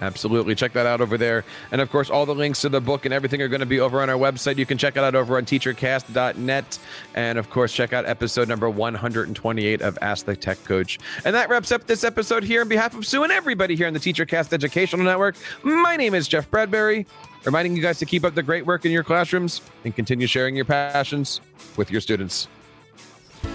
Absolutely. 0.02 0.56
Check 0.56 0.72
that 0.72 0.84
out 0.84 1.00
over 1.00 1.16
there. 1.16 1.44
And 1.70 1.80
of 1.80 1.88
course, 1.88 2.10
all 2.10 2.26
the 2.26 2.34
links 2.34 2.62
to 2.62 2.68
the 2.68 2.80
book 2.80 3.04
and 3.04 3.14
everything 3.14 3.40
are 3.40 3.46
going 3.46 3.60
to 3.60 3.66
be 3.66 3.78
over 3.78 4.02
on 4.02 4.10
our 4.10 4.18
website. 4.18 4.56
You 4.56 4.66
can 4.66 4.76
check 4.76 4.96
it 4.96 5.04
out 5.04 5.14
over 5.14 5.36
on 5.36 5.44
teachercast.net. 5.44 6.78
And 7.14 7.38
of 7.38 7.50
course, 7.50 7.72
check 7.72 7.92
out 7.92 8.04
episode 8.04 8.48
number 8.48 8.68
128 8.68 9.80
of 9.80 9.96
Ask 10.02 10.26
the 10.26 10.34
Tech 10.34 10.62
Coach. 10.64 10.98
And 11.24 11.36
that 11.36 11.48
wraps 11.48 11.70
up 11.70 11.86
this 11.86 12.02
episode 12.02 12.42
here 12.42 12.62
on 12.62 12.68
behalf 12.68 12.96
of 12.96 13.06
Sue 13.06 13.22
and 13.22 13.30
everybody 13.30 13.76
here 13.76 13.86
on 13.86 13.92
the 13.92 14.00
TeacherCast 14.00 14.52
Educational 14.52 15.04
Network. 15.04 15.36
My 15.62 15.94
name 15.94 16.14
is 16.14 16.26
Jeff 16.26 16.50
Bradbury, 16.50 17.06
reminding 17.44 17.76
you 17.76 17.82
guys 17.82 18.00
to 18.00 18.06
keep 18.06 18.24
up 18.24 18.34
the 18.34 18.42
great 18.42 18.66
work 18.66 18.84
in 18.84 18.90
your 18.90 19.04
classrooms 19.04 19.60
and 19.84 19.94
continue 19.94 20.26
sharing 20.26 20.56
your 20.56 20.64
passions 20.64 21.40
with 21.76 21.92
your 21.92 22.00
students. 22.00 22.48